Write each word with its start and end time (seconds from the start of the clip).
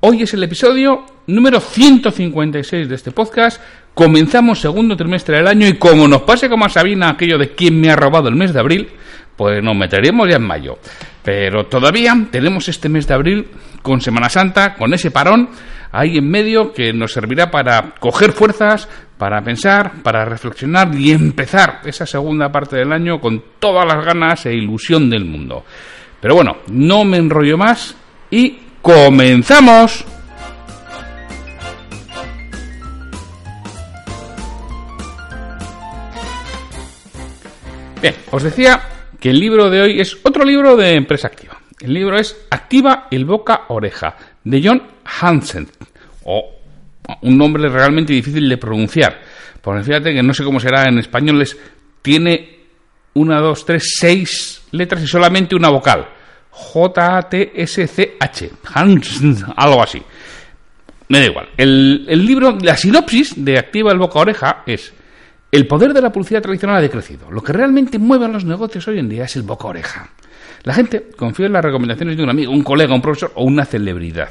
Hoy 0.00 0.24
es 0.24 0.34
el 0.34 0.42
episodio 0.42 1.06
número 1.28 1.60
156 1.60 2.90
de 2.90 2.94
este 2.94 3.10
podcast. 3.10 3.58
Comenzamos 3.94 4.60
segundo 4.60 4.98
trimestre 4.98 5.38
del 5.38 5.46
año 5.46 5.66
y 5.66 5.78
como 5.78 6.06
nos 6.06 6.22
pase 6.22 6.50
como 6.50 6.66
a 6.66 6.68
Sabina 6.68 7.08
aquello 7.08 7.38
de 7.38 7.54
quién 7.54 7.80
me 7.80 7.90
ha 7.90 7.96
robado 7.96 8.28
el 8.28 8.34
mes 8.34 8.52
de 8.52 8.60
abril, 8.60 8.88
pues 9.36 9.62
nos 9.62 9.76
meteremos 9.76 10.28
ya 10.28 10.36
en 10.36 10.46
mayo. 10.46 10.78
Pero 11.22 11.66
todavía 11.66 12.14
tenemos 12.30 12.68
este 12.68 12.88
mes 12.88 13.06
de 13.06 13.14
abril 13.14 13.48
con 13.82 14.00
Semana 14.00 14.28
Santa, 14.28 14.74
con 14.74 14.92
ese 14.94 15.10
parón 15.10 15.48
ahí 15.94 16.18
en 16.18 16.28
medio 16.28 16.72
que 16.72 16.92
nos 16.92 17.12
servirá 17.12 17.50
para 17.50 17.94
coger 18.00 18.32
fuerzas, 18.32 18.88
para 19.16 19.40
pensar, 19.42 20.02
para 20.02 20.24
reflexionar 20.24 20.92
y 20.94 21.12
empezar 21.12 21.80
esa 21.84 22.04
segunda 22.04 22.50
parte 22.50 22.76
del 22.76 22.92
año 22.92 23.20
con 23.20 23.42
todas 23.58 23.86
las 23.86 24.04
ganas 24.04 24.44
e 24.46 24.54
ilusión 24.54 25.08
del 25.08 25.24
mundo. 25.24 25.64
Pero 26.20 26.34
bueno, 26.34 26.58
no 26.68 27.04
me 27.04 27.18
enrollo 27.18 27.56
más 27.56 27.96
y 28.30 28.58
comenzamos. 28.82 30.04
Bien, 38.02 38.16
os 38.32 38.42
decía 38.42 38.93
que 39.24 39.30
el 39.30 39.40
libro 39.40 39.70
de 39.70 39.80
hoy 39.80 40.00
es 40.02 40.18
otro 40.22 40.44
libro 40.44 40.76
de 40.76 40.96
empresa 40.96 41.28
activa. 41.28 41.58
El 41.80 41.94
libro 41.94 42.18
es 42.18 42.44
Activa 42.50 43.08
el 43.10 43.24
boca 43.24 43.62
oreja, 43.68 44.14
de 44.44 44.60
John 44.62 44.82
Hansen, 45.02 45.66
o 46.24 46.50
un 47.22 47.38
nombre 47.38 47.66
realmente 47.70 48.12
difícil 48.12 48.46
de 48.46 48.58
pronunciar. 48.58 49.22
Porque 49.62 49.82
fíjate 49.82 50.12
que 50.12 50.22
no 50.22 50.34
sé 50.34 50.44
cómo 50.44 50.60
será 50.60 50.88
en 50.88 50.98
español, 50.98 51.40
es, 51.40 51.56
tiene 52.02 52.66
una, 53.14 53.40
dos, 53.40 53.64
tres, 53.64 53.94
seis 53.96 54.60
letras 54.72 55.02
y 55.02 55.06
solamente 55.06 55.56
una 55.56 55.70
vocal. 55.70 56.06
J-T-S-C-H. 56.50 58.50
Hansen, 58.74 59.38
algo 59.56 59.82
así. 59.82 60.02
Me 61.08 61.20
da 61.20 61.24
igual. 61.24 61.48
El, 61.56 62.04
el 62.10 62.26
libro, 62.26 62.58
la 62.60 62.76
sinopsis 62.76 63.42
de 63.42 63.58
Activa 63.58 63.90
el 63.90 63.98
boca 63.98 64.18
oreja 64.18 64.64
es 64.66 64.92
el 65.54 65.68
poder 65.68 65.94
de 65.94 66.02
la 66.02 66.10
publicidad 66.10 66.42
tradicional 66.42 66.78
ha 66.78 66.80
decrecido. 66.80 67.30
Lo 67.30 67.40
que 67.40 67.52
realmente 67.52 67.96
mueve 67.96 68.24
a 68.24 68.28
los 68.28 68.44
negocios 68.44 68.88
hoy 68.88 68.98
en 68.98 69.08
día 69.08 69.22
es 69.22 69.36
el 69.36 69.42
boca 69.42 69.68
oreja. 69.68 70.10
La 70.64 70.74
gente 70.74 71.10
confía 71.16 71.46
en 71.46 71.52
las 71.52 71.64
recomendaciones 71.64 72.16
de 72.16 72.24
un 72.24 72.30
amigo, 72.30 72.50
un 72.50 72.64
colega, 72.64 72.92
un 72.92 73.00
profesor 73.00 73.30
o 73.36 73.44
una 73.44 73.64
celebridad. 73.64 74.30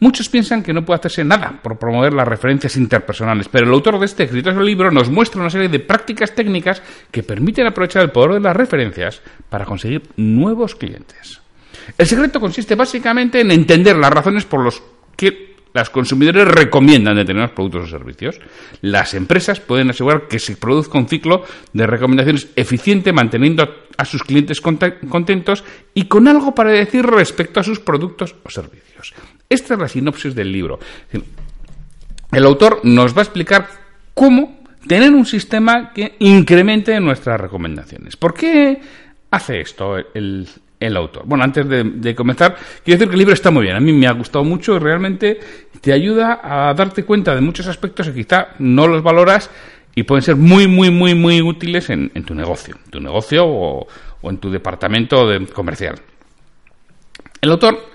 Muchos 0.00 0.28
piensan 0.28 0.62
que 0.62 0.74
no 0.74 0.84
puede 0.84 0.98
hacerse 0.98 1.24
nada 1.24 1.58
por 1.62 1.78
promover 1.78 2.12
las 2.12 2.28
referencias 2.28 2.76
interpersonales, 2.76 3.48
pero 3.48 3.66
el 3.66 3.72
autor 3.72 3.98
de 3.98 4.04
este 4.04 4.24
exitoso 4.24 4.60
libro 4.60 4.90
nos 4.90 5.08
muestra 5.08 5.40
una 5.40 5.48
serie 5.48 5.70
de 5.70 5.80
prácticas 5.80 6.34
técnicas 6.34 6.82
que 7.10 7.22
permiten 7.22 7.66
aprovechar 7.66 8.02
el 8.02 8.10
poder 8.10 8.34
de 8.34 8.40
las 8.40 8.54
referencias 8.54 9.22
para 9.48 9.64
conseguir 9.64 10.02
nuevos 10.16 10.74
clientes. 10.74 11.40
El 11.96 12.06
secreto 12.06 12.40
consiste 12.40 12.74
básicamente 12.74 13.40
en 13.40 13.52
entender 13.52 13.96
las 13.96 14.12
razones 14.12 14.44
por 14.44 14.62
las 14.62 14.82
que 15.16 15.51
las 15.74 15.90
consumidores 15.90 16.46
recomiendan 16.48 17.16
determinados 17.16 17.54
productos 17.54 17.84
o 17.84 17.86
servicios. 17.86 18.40
Las 18.80 19.14
empresas 19.14 19.60
pueden 19.60 19.90
asegurar 19.90 20.28
que 20.28 20.38
se 20.38 20.56
produzca 20.56 20.98
un 20.98 21.08
ciclo 21.08 21.44
de 21.72 21.86
recomendaciones 21.86 22.48
eficiente 22.56 23.12
manteniendo 23.12 23.86
a 23.96 24.04
sus 24.04 24.22
clientes 24.22 24.60
contentos 24.60 25.64
y 25.94 26.04
con 26.04 26.28
algo 26.28 26.54
para 26.54 26.70
decir 26.70 27.06
respecto 27.06 27.60
a 27.60 27.64
sus 27.64 27.80
productos 27.80 28.34
o 28.42 28.50
servicios. 28.50 29.14
Esta 29.48 29.74
es 29.74 29.80
la 29.80 29.88
sinopsis 29.88 30.34
del 30.34 30.52
libro. 30.52 30.78
El 32.32 32.44
autor 32.44 32.80
nos 32.84 33.14
va 33.14 33.20
a 33.20 33.24
explicar 33.24 33.68
cómo 34.14 34.62
tener 34.86 35.12
un 35.12 35.26
sistema 35.26 35.92
que 35.92 36.16
incremente 36.18 36.98
nuestras 37.00 37.40
recomendaciones. 37.40 38.16
¿Por 38.16 38.34
qué 38.34 38.80
hace 39.30 39.60
esto 39.60 39.96
el, 39.96 40.48
el 40.86 40.96
autor. 40.96 41.22
Bueno, 41.26 41.44
antes 41.44 41.66
de, 41.68 42.14
comenzar, 42.14 42.56
quiero 42.84 42.98
decir 42.98 43.08
que 43.08 43.14
el 43.14 43.18
libro 43.18 43.34
está 43.34 43.50
muy 43.50 43.62
bien. 43.62 43.76
A 43.76 43.80
mí 43.80 43.92
me 43.92 44.06
ha 44.06 44.12
gustado 44.12 44.44
mucho 44.44 44.76
y 44.76 44.78
realmente 44.78 45.38
te 45.80 45.92
ayuda 45.92 46.40
a 46.42 46.74
darte 46.74 47.04
cuenta 47.04 47.34
de 47.34 47.40
muchos 47.40 47.66
aspectos 47.66 48.08
que 48.08 48.14
quizá 48.14 48.48
no 48.58 48.86
los 48.86 49.02
valoras 49.02 49.50
y 49.94 50.02
pueden 50.04 50.22
ser 50.22 50.36
muy, 50.36 50.66
muy, 50.66 50.90
muy, 50.90 51.14
muy 51.14 51.42
útiles 51.42 51.90
en, 51.90 52.10
tu 52.24 52.34
negocio, 52.34 52.76
tu 52.90 53.00
negocio 53.00 53.44
o, 53.46 53.86
en 54.22 54.38
tu 54.38 54.50
departamento 54.50 55.26
de 55.28 55.46
comercial. 55.46 55.96
El 57.40 57.50
autor 57.50 57.91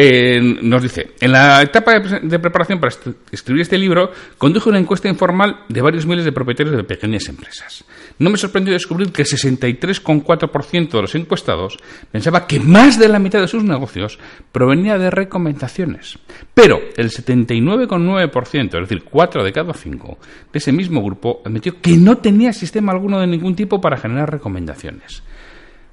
eh, 0.00 0.40
nos 0.40 0.80
dice, 0.80 1.14
en 1.20 1.32
la 1.32 1.60
etapa 1.60 1.98
de, 1.98 2.38
preparación 2.38 2.78
para 2.78 2.94
escribir 3.32 3.62
este 3.62 3.76
libro, 3.76 4.12
conduje 4.38 4.68
una 4.68 4.78
encuesta 4.78 5.08
informal 5.08 5.64
de 5.68 5.82
varios 5.82 6.06
miles 6.06 6.24
de 6.24 6.30
propietarios 6.30 6.76
de 6.76 6.84
pequeñas 6.84 7.28
empresas. 7.28 7.84
No 8.20 8.30
me 8.30 8.38
sorprendió 8.38 8.72
descubrir 8.72 9.10
que 9.10 9.22
el 9.22 9.28
63,4% 9.28 10.90
de 10.90 11.00
los 11.02 11.16
encuestados 11.16 11.78
pensaba 12.12 12.46
que 12.46 12.60
más 12.60 12.96
de 12.96 13.08
la 13.08 13.18
mitad 13.18 13.40
de 13.40 13.48
sus 13.48 13.64
negocios 13.64 14.20
provenía 14.52 14.98
de 14.98 15.10
recomendaciones. 15.10 16.16
Pero 16.54 16.78
el 16.96 17.10
79,9%, 17.10 18.64
es 18.66 18.88
decir, 18.88 19.02
4 19.02 19.42
de 19.42 19.52
cada 19.52 19.74
5 19.74 20.18
de 20.52 20.58
ese 20.60 20.70
mismo 20.70 21.02
grupo, 21.02 21.42
admitió 21.44 21.80
que 21.80 21.96
no 21.96 22.18
tenía 22.18 22.52
sistema 22.52 22.92
alguno 22.92 23.18
de 23.18 23.26
ningún 23.26 23.56
tipo 23.56 23.80
para 23.80 23.96
generar 23.96 24.30
recomendaciones. 24.30 25.24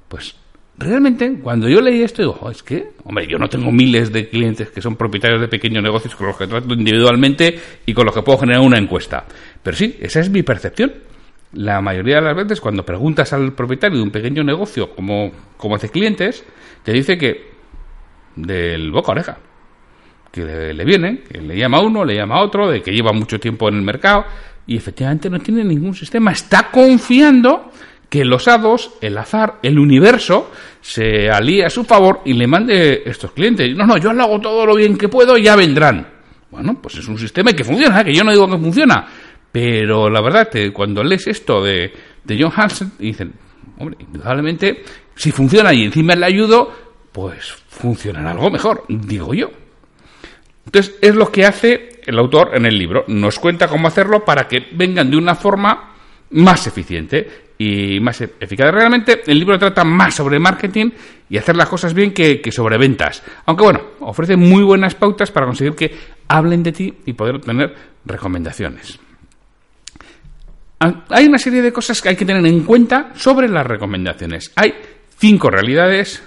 Pues 0.07 0.35
realmente, 0.77 1.39
cuando 1.41 1.67
yo 1.69 1.81
leí 1.81 2.01
esto, 2.01 2.21
digo, 2.21 2.49
es 2.49 2.63
que, 2.63 2.91
hombre, 3.03 3.27
yo 3.27 3.37
no 3.37 3.47
tengo 3.47 3.71
miles 3.71 4.11
de 4.11 4.29
clientes 4.29 4.69
que 4.69 4.81
son 4.81 4.95
propietarios 4.95 5.41
de 5.41 5.47
pequeños 5.47 5.83
negocios 5.83 6.15
con 6.15 6.27
los 6.27 6.37
que 6.37 6.47
trato 6.47 6.73
individualmente 6.73 7.59
y 7.85 7.93
con 7.93 8.05
los 8.05 8.13
que 8.13 8.21
puedo 8.21 8.39
generar 8.39 8.61
una 8.61 8.77
encuesta. 8.77 9.25
Pero 9.63 9.77
sí, 9.77 9.97
esa 9.99 10.19
es 10.19 10.29
mi 10.29 10.43
percepción. 10.43 10.93
La 11.53 11.81
mayoría 11.81 12.15
de 12.15 12.21
las 12.21 12.35
veces, 12.35 12.59
cuando 12.59 12.85
preguntas 12.85 13.31
al 13.31 13.53
propietario 13.53 13.97
de 13.97 14.03
un 14.03 14.11
pequeño 14.11 14.43
negocio, 14.43 14.93
como, 14.93 15.31
como 15.57 15.75
hace 15.75 15.89
clientes, 15.89 16.43
te 16.83 16.91
dice 16.91 17.17
que 17.17 17.55
del 18.35 18.91
boca 18.91 19.11
a 19.11 19.15
oreja. 19.15 19.37
Que 20.31 20.43
le, 20.43 20.73
le 20.73 20.83
viene, 20.83 21.19
que 21.19 21.39
le 21.39 21.57
llama 21.57 21.77
a 21.77 21.81
uno, 21.81 22.03
le 22.03 22.15
llama 22.15 22.35
a 22.35 22.43
otro, 22.43 22.69
de 22.69 22.81
que 22.81 22.91
lleva 22.91 23.13
mucho 23.13 23.39
tiempo 23.39 23.69
en 23.69 23.75
el 23.75 23.81
mercado 23.81 24.25
y 24.67 24.75
efectivamente 24.75 25.29
no 25.29 25.39
tiene 25.39 25.63
ningún 25.63 25.93
sistema. 25.93 26.31
Está 26.31 26.69
confiando 26.71 27.71
que 28.15 28.23
los 28.23 28.47
hados, 28.47 28.91
el 29.01 29.17
azar, 29.17 29.59
el 29.61 29.77
universo, 29.77 30.49
se 30.79 31.29
alíe 31.29 31.65
a 31.65 31.69
su 31.69 31.83
favor 31.83 32.21
y 32.23 32.31
le 32.31 32.47
mande 32.47 33.03
estos 33.05 33.31
clientes. 33.31 33.75
No, 33.75 33.85
no, 33.85 33.97
yo 33.97 34.13
lo 34.13 34.23
hago 34.23 34.39
todo 34.39 34.65
lo 34.65 34.73
bien 34.73 34.97
que 34.97 35.09
puedo 35.09 35.37
y 35.37 35.43
ya 35.43 35.57
vendrán. 35.57 36.07
Bueno, 36.49 36.79
pues 36.81 36.95
es 36.95 37.05
un 37.09 37.17
sistema 37.17 37.51
que 37.51 37.65
funciona, 37.65 37.99
¿eh? 37.99 38.05
que 38.05 38.13
yo 38.13 38.23
no 38.23 38.31
digo 38.31 38.49
que 38.49 38.57
funciona. 38.57 39.05
Pero 39.51 40.09
la 40.09 40.21
verdad, 40.21 40.47
que 40.47 40.71
cuando 40.71 41.03
lees 41.03 41.27
esto 41.27 41.61
de, 41.61 41.91
de 42.23 42.37
John 42.41 42.53
Hansen, 42.55 42.93
dicen, 42.97 43.33
hombre, 43.79 43.97
indudablemente, 43.99 44.81
si 45.13 45.33
funciona 45.33 45.73
y 45.73 45.83
encima 45.83 46.15
le 46.15 46.25
ayudo, 46.25 46.71
pues 47.11 47.51
funcionará 47.67 48.31
algo 48.31 48.49
mejor, 48.49 48.85
digo 48.87 49.33
yo. 49.33 49.51
Entonces, 50.65 50.95
es 51.01 51.13
lo 51.15 51.33
que 51.33 51.45
hace 51.45 51.99
el 52.05 52.17
autor 52.17 52.51
en 52.53 52.65
el 52.65 52.77
libro. 52.79 53.03
Nos 53.09 53.39
cuenta 53.39 53.67
cómo 53.67 53.89
hacerlo 53.89 54.23
para 54.23 54.47
que 54.47 54.67
vengan 54.71 55.11
de 55.11 55.17
una 55.17 55.35
forma 55.35 55.95
más 56.29 56.65
eficiente 56.65 57.44
y 57.57 57.99
más 57.99 58.19
e- 58.21 58.33
eficaz. 58.39 58.71
Realmente 58.73 59.21
el 59.27 59.39
libro 59.39 59.57
trata 59.57 59.83
más 59.83 60.15
sobre 60.15 60.39
marketing 60.39 60.89
y 61.29 61.37
hacer 61.37 61.55
las 61.55 61.69
cosas 61.69 61.93
bien 61.93 62.13
que, 62.13 62.41
que 62.41 62.51
sobre 62.51 62.77
ventas. 62.77 63.23
Aunque 63.45 63.63
bueno, 63.63 63.81
ofrece 64.01 64.35
muy 64.35 64.63
buenas 64.63 64.95
pautas 64.95 65.31
para 65.31 65.45
conseguir 65.45 65.73
que 65.75 65.95
hablen 66.27 66.63
de 66.63 66.71
ti 66.71 66.93
y 67.05 67.13
poder 67.13 67.35
obtener 67.35 67.73
recomendaciones. 68.05 68.99
Ah, 70.79 71.05
Hay 71.09 71.25
una 71.25 71.37
serie 71.37 71.61
de 71.61 71.71
cosas 71.71 72.01
que 72.01 72.09
hay 72.09 72.15
que 72.15 72.25
tener 72.25 72.45
en 72.45 72.61
cuenta 72.63 73.11
sobre 73.15 73.47
las 73.47 73.65
recomendaciones. 73.65 74.51
Hay 74.55 74.73
cinco 75.17 75.49
realidades 75.49 76.21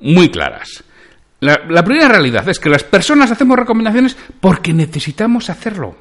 muy 0.00 0.28
claras. 0.28 0.84
La, 1.40 1.62
la 1.68 1.82
primera 1.84 2.08
realidad 2.08 2.48
es 2.48 2.58
que 2.58 2.68
las 2.68 2.84
personas 2.84 3.30
hacemos 3.30 3.58
recomendaciones 3.58 4.16
porque 4.40 4.72
necesitamos 4.72 5.48
hacerlo. 5.50 5.96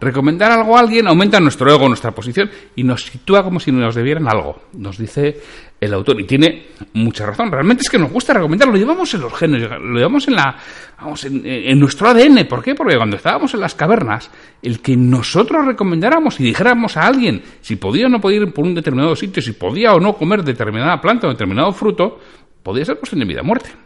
Recomendar 0.00 0.50
algo 0.50 0.76
a 0.76 0.80
alguien 0.80 1.06
aumenta 1.06 1.38
nuestro 1.40 1.72
ego, 1.72 1.88
nuestra 1.88 2.10
posición 2.10 2.50
y 2.74 2.82
nos 2.82 3.04
sitúa 3.04 3.44
como 3.44 3.60
si 3.60 3.70
nos 3.70 3.94
debieran 3.94 4.26
algo, 4.28 4.62
nos 4.72 4.98
dice 4.98 5.40
el 5.80 5.94
autor. 5.94 6.20
Y 6.20 6.24
tiene 6.24 6.66
mucha 6.94 7.26
razón. 7.26 7.50
Realmente 7.50 7.82
es 7.82 7.90
que 7.90 7.98
nos 7.98 8.10
gusta 8.10 8.34
recomendar, 8.34 8.68
lo 8.68 8.76
llevamos 8.76 9.12
en 9.14 9.20
los 9.20 9.32
genes, 9.34 9.62
lo 9.62 9.96
llevamos 9.96 10.26
en, 10.28 10.34
la, 10.34 10.56
vamos, 11.00 11.24
en, 11.24 11.78
nuestro 11.78 12.08
ADN. 12.08 12.46
¿Por 12.48 12.62
qué? 12.62 12.74
Porque 12.74 12.96
cuando 12.96 13.16
estábamos 13.16 13.54
en 13.54 13.60
las 13.60 13.74
cavernas, 13.74 14.30
el 14.62 14.80
que 14.80 14.96
nosotros 14.96 15.64
recomendáramos 15.64 16.40
y 16.40 16.44
dijéramos 16.44 16.96
a 16.96 17.06
alguien 17.06 17.42
si 17.60 17.76
podía 17.76 18.06
o 18.06 18.08
no 18.08 18.20
podía 18.20 18.40
ir 18.40 18.52
por 18.52 18.64
un 18.64 18.74
determinado 18.74 19.14
sitio, 19.14 19.42
si 19.42 19.52
podía 19.52 19.92
o 19.92 20.00
no 20.00 20.14
comer 20.14 20.42
determinada 20.42 21.00
planta 21.00 21.28
o 21.28 21.30
determinado 21.30 21.72
fruto, 21.72 22.18
podía 22.62 22.84
ser 22.84 22.96
cuestión 22.96 23.20
de 23.20 23.26
vida 23.26 23.42
o 23.42 23.44
muerte. 23.44 23.83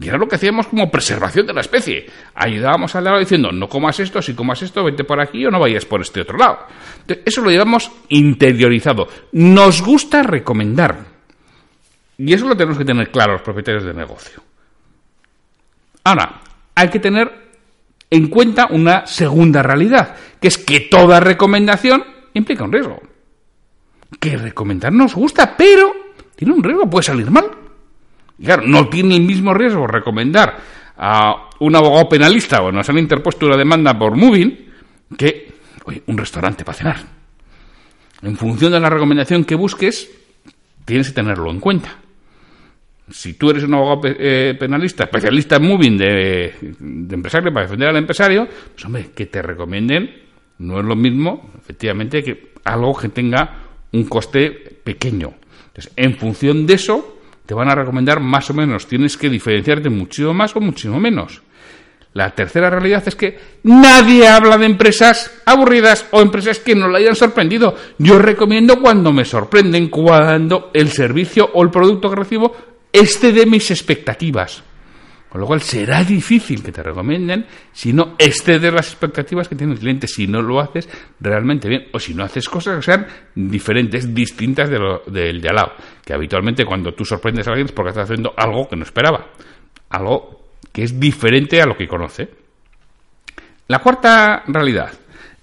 Y 0.00 0.08
era 0.08 0.16
lo 0.16 0.26
que 0.26 0.36
hacíamos 0.36 0.66
como 0.66 0.90
preservación 0.90 1.46
de 1.46 1.52
la 1.52 1.60
especie. 1.60 2.06
Ayudábamos 2.34 2.94
al 2.94 3.04
lado 3.04 3.18
diciendo, 3.18 3.52
no 3.52 3.68
comas 3.68 4.00
esto, 4.00 4.22
si 4.22 4.34
comas 4.34 4.62
esto, 4.62 4.82
vete 4.82 5.04
por 5.04 5.20
aquí 5.20 5.44
o 5.44 5.50
no 5.50 5.60
vayas 5.60 5.84
por 5.84 6.00
este 6.00 6.22
otro 6.22 6.38
lado. 6.38 6.60
Eso 7.06 7.42
lo 7.42 7.50
llevamos 7.50 7.92
interiorizado. 8.08 9.08
Nos 9.32 9.82
gusta 9.82 10.22
recomendar. 10.22 11.04
Y 12.16 12.32
eso 12.32 12.48
lo 12.48 12.56
tenemos 12.56 12.78
que 12.78 12.84
tener 12.86 13.10
claro 13.10 13.34
los 13.34 13.42
propietarios 13.42 13.84
de 13.84 13.92
negocio. 13.92 14.42
Ahora, 16.04 16.40
hay 16.74 16.88
que 16.88 16.98
tener 16.98 17.30
en 18.08 18.28
cuenta 18.28 18.68
una 18.70 19.06
segunda 19.06 19.62
realidad, 19.62 20.16
que 20.40 20.48
es 20.48 20.56
que 20.56 20.80
toda 20.80 21.20
recomendación 21.20 22.02
implica 22.32 22.64
un 22.64 22.72
riesgo. 22.72 23.02
Que 24.18 24.38
recomendar 24.38 24.94
nos 24.94 25.14
gusta, 25.14 25.54
pero 25.58 25.92
tiene 26.34 26.54
un 26.54 26.64
riesgo, 26.64 26.88
puede 26.88 27.04
salir 27.04 27.30
mal. 27.30 27.59
Y 28.40 28.44
claro, 28.44 28.62
no 28.66 28.88
tiene 28.88 29.16
el 29.16 29.22
mismo 29.22 29.52
riesgo 29.52 29.86
recomendar 29.86 30.56
a 30.96 31.50
un 31.60 31.76
abogado 31.76 32.08
penalista 32.08 32.62
o 32.62 32.72
nos 32.72 32.88
han 32.88 32.98
interpuesto 32.98 33.46
una 33.46 33.56
demanda 33.56 33.96
por 33.98 34.16
moving 34.16 34.70
que 35.16 35.52
un 36.06 36.16
restaurante 36.16 36.64
para 36.64 36.78
cenar. 36.78 36.96
En 38.22 38.36
función 38.36 38.72
de 38.72 38.80
la 38.80 38.88
recomendación 38.88 39.44
que 39.44 39.54
busques, 39.54 40.10
tienes 40.84 41.08
que 41.08 41.14
tenerlo 41.14 41.50
en 41.50 41.60
cuenta. 41.60 41.96
Si 43.10 43.34
tú 43.34 43.50
eres 43.50 43.64
un 43.64 43.74
abogado 43.74 44.02
eh, 44.04 44.56
penalista, 44.58 45.04
especialista 45.04 45.56
en 45.56 45.66
moving 45.66 45.98
de, 45.98 46.54
de 46.78 47.14
empresario 47.14 47.52
para 47.52 47.66
defender 47.66 47.88
al 47.88 47.96
empresario, 47.96 48.48
pues 48.72 48.84
hombre, 48.84 49.10
que 49.14 49.26
te 49.26 49.42
recomienden 49.42 50.28
no 50.58 50.78
es 50.78 50.84
lo 50.84 50.94
mismo, 50.94 51.50
efectivamente, 51.58 52.22
que 52.22 52.52
algo 52.64 52.96
que 52.96 53.08
tenga 53.08 53.68
un 53.92 54.04
coste 54.04 54.50
pequeño. 54.50 55.32
Entonces, 55.68 55.92
en 55.96 56.16
función 56.16 56.66
de 56.66 56.74
eso, 56.74 57.19
te 57.50 57.54
van 57.54 57.68
a 57.68 57.74
recomendar 57.74 58.20
más 58.20 58.48
o 58.50 58.54
menos. 58.54 58.86
Tienes 58.86 59.16
que 59.16 59.28
diferenciarte 59.28 59.90
muchísimo 59.90 60.32
más 60.32 60.54
o 60.54 60.60
muchísimo 60.60 61.00
menos. 61.00 61.42
La 62.12 62.30
tercera 62.30 62.70
realidad 62.70 63.02
es 63.04 63.16
que 63.16 63.40
nadie 63.64 64.28
habla 64.28 64.56
de 64.56 64.66
empresas 64.66 65.42
aburridas 65.44 66.06
o 66.12 66.20
empresas 66.20 66.60
que 66.60 66.76
no 66.76 66.86
le 66.86 66.98
hayan 66.98 67.16
sorprendido. 67.16 67.74
Yo 67.98 68.20
recomiendo 68.20 68.80
cuando 68.80 69.12
me 69.12 69.24
sorprenden, 69.24 69.88
cuando 69.88 70.70
el 70.74 70.90
servicio 70.90 71.50
o 71.52 71.64
el 71.64 71.70
producto 71.70 72.08
que 72.08 72.14
recibo 72.14 72.54
excede 72.92 73.44
mis 73.46 73.68
expectativas. 73.72 74.62
Con 75.30 75.40
lo 75.40 75.46
cual 75.46 75.62
será 75.62 76.02
difícil 76.02 76.60
que 76.60 76.72
te 76.72 76.82
recomienden 76.82 77.46
si 77.72 77.92
no 77.92 78.16
excedes 78.18 78.72
las 78.72 78.88
expectativas 78.88 79.48
que 79.48 79.54
tiene 79.54 79.74
el 79.74 79.78
cliente, 79.78 80.08
si 80.08 80.26
no 80.26 80.42
lo 80.42 80.58
haces 80.58 80.88
realmente 81.20 81.68
bien 81.68 81.86
o 81.92 82.00
si 82.00 82.14
no 82.14 82.24
haces 82.24 82.48
cosas 82.48 82.76
que 82.76 82.82
sean 82.82 83.06
diferentes, 83.36 84.12
distintas 84.12 84.68
de 84.68 84.78
lo, 84.80 85.02
del 85.06 85.40
de 85.40 85.48
al 85.48 85.54
lado. 85.54 85.72
Que 86.04 86.14
habitualmente 86.14 86.64
cuando 86.64 86.92
tú 86.94 87.04
sorprendes 87.04 87.46
a 87.46 87.50
alguien 87.50 87.66
es 87.66 87.72
porque 87.72 87.90
estás 87.90 88.10
haciendo 88.10 88.34
algo 88.36 88.68
que 88.68 88.74
no 88.74 88.82
esperaba, 88.82 89.28
algo 89.90 90.50
que 90.72 90.82
es 90.82 90.98
diferente 90.98 91.62
a 91.62 91.66
lo 91.66 91.76
que 91.76 91.86
conoce. 91.86 92.28
La 93.68 93.78
cuarta 93.78 94.42
realidad, 94.48 94.90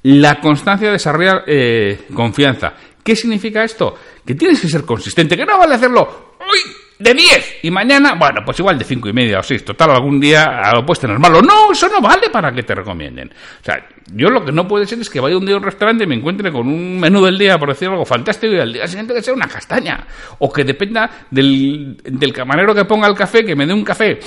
la 0.03 0.41
constancia 0.41 0.91
desarrolla 0.91 1.43
eh, 1.47 2.07
confianza. 2.13 2.73
¿Qué 3.01 3.15
significa 3.15 3.63
esto? 3.63 3.97
Que 4.25 4.35
tienes 4.35 4.59
que 4.59 4.67
ser 4.67 4.83
consistente, 4.83 5.37
que 5.37 5.45
no 5.45 5.57
vale 5.57 5.75
hacerlo 5.75 6.35
hoy 6.41 6.86
de 6.99 7.13
10 7.13 7.59
y 7.63 7.71
mañana, 7.71 8.15
bueno, 8.17 8.41
pues 8.43 8.57
igual 8.59 8.77
de 8.77 8.83
5 8.83 9.09
y 9.09 9.13
media 9.13 9.39
o 9.39 9.43
6. 9.43 9.65
Total, 9.65 9.91
algún 9.91 10.19
día 10.19 10.61
lo 10.73 10.85
puedes 10.85 10.99
tener 10.99 11.19
malo. 11.19 11.41
No, 11.41 11.71
eso 11.71 11.87
no 11.89 12.01
vale 12.01 12.29
para 12.29 12.51
que 12.51 12.63
te 12.63 12.73
recomienden. 12.73 13.29
O 13.29 13.63
sea, 13.63 13.87
yo 14.13 14.29
lo 14.29 14.43
que 14.43 14.51
no 14.51 14.67
puede 14.67 14.85
ser 14.87 14.99
es 14.99 15.09
que 15.09 15.19
vaya 15.19 15.37
un 15.37 15.45
día 15.45 15.55
a 15.55 15.57
un 15.57 15.63
restaurante 15.63 16.05
y 16.05 16.07
me 16.07 16.15
encuentre 16.15 16.51
con 16.51 16.67
un 16.67 16.99
menú 16.99 17.23
del 17.23 17.37
día, 17.37 17.57
por 17.57 17.69
decir 17.69 17.87
algo 17.87 18.05
fantástico, 18.05 18.53
y 18.53 18.59
al 18.59 18.73
día 18.73 18.87
siguiente 18.87 19.13
que 19.13 19.21
sea 19.21 19.33
una 19.33 19.47
castaña. 19.47 20.07
O 20.39 20.51
que 20.51 20.63
dependa 20.63 21.27
del, 21.29 21.97
del 22.03 22.33
camarero 22.33 22.73
que 22.73 22.85
ponga 22.85 23.07
el 23.07 23.15
café, 23.15 23.45
que 23.45 23.55
me 23.55 23.65
dé 23.65 23.73
un 23.73 23.83
café 23.83 24.19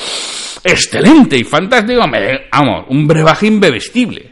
excelente 0.63 1.37
y 1.37 1.45
fantástico, 1.45 2.07
me 2.07 2.21
dé, 2.21 2.49
vamos, 2.53 2.85
un 2.89 3.07
brebaje 3.07 3.51
bebestible. 3.51 4.31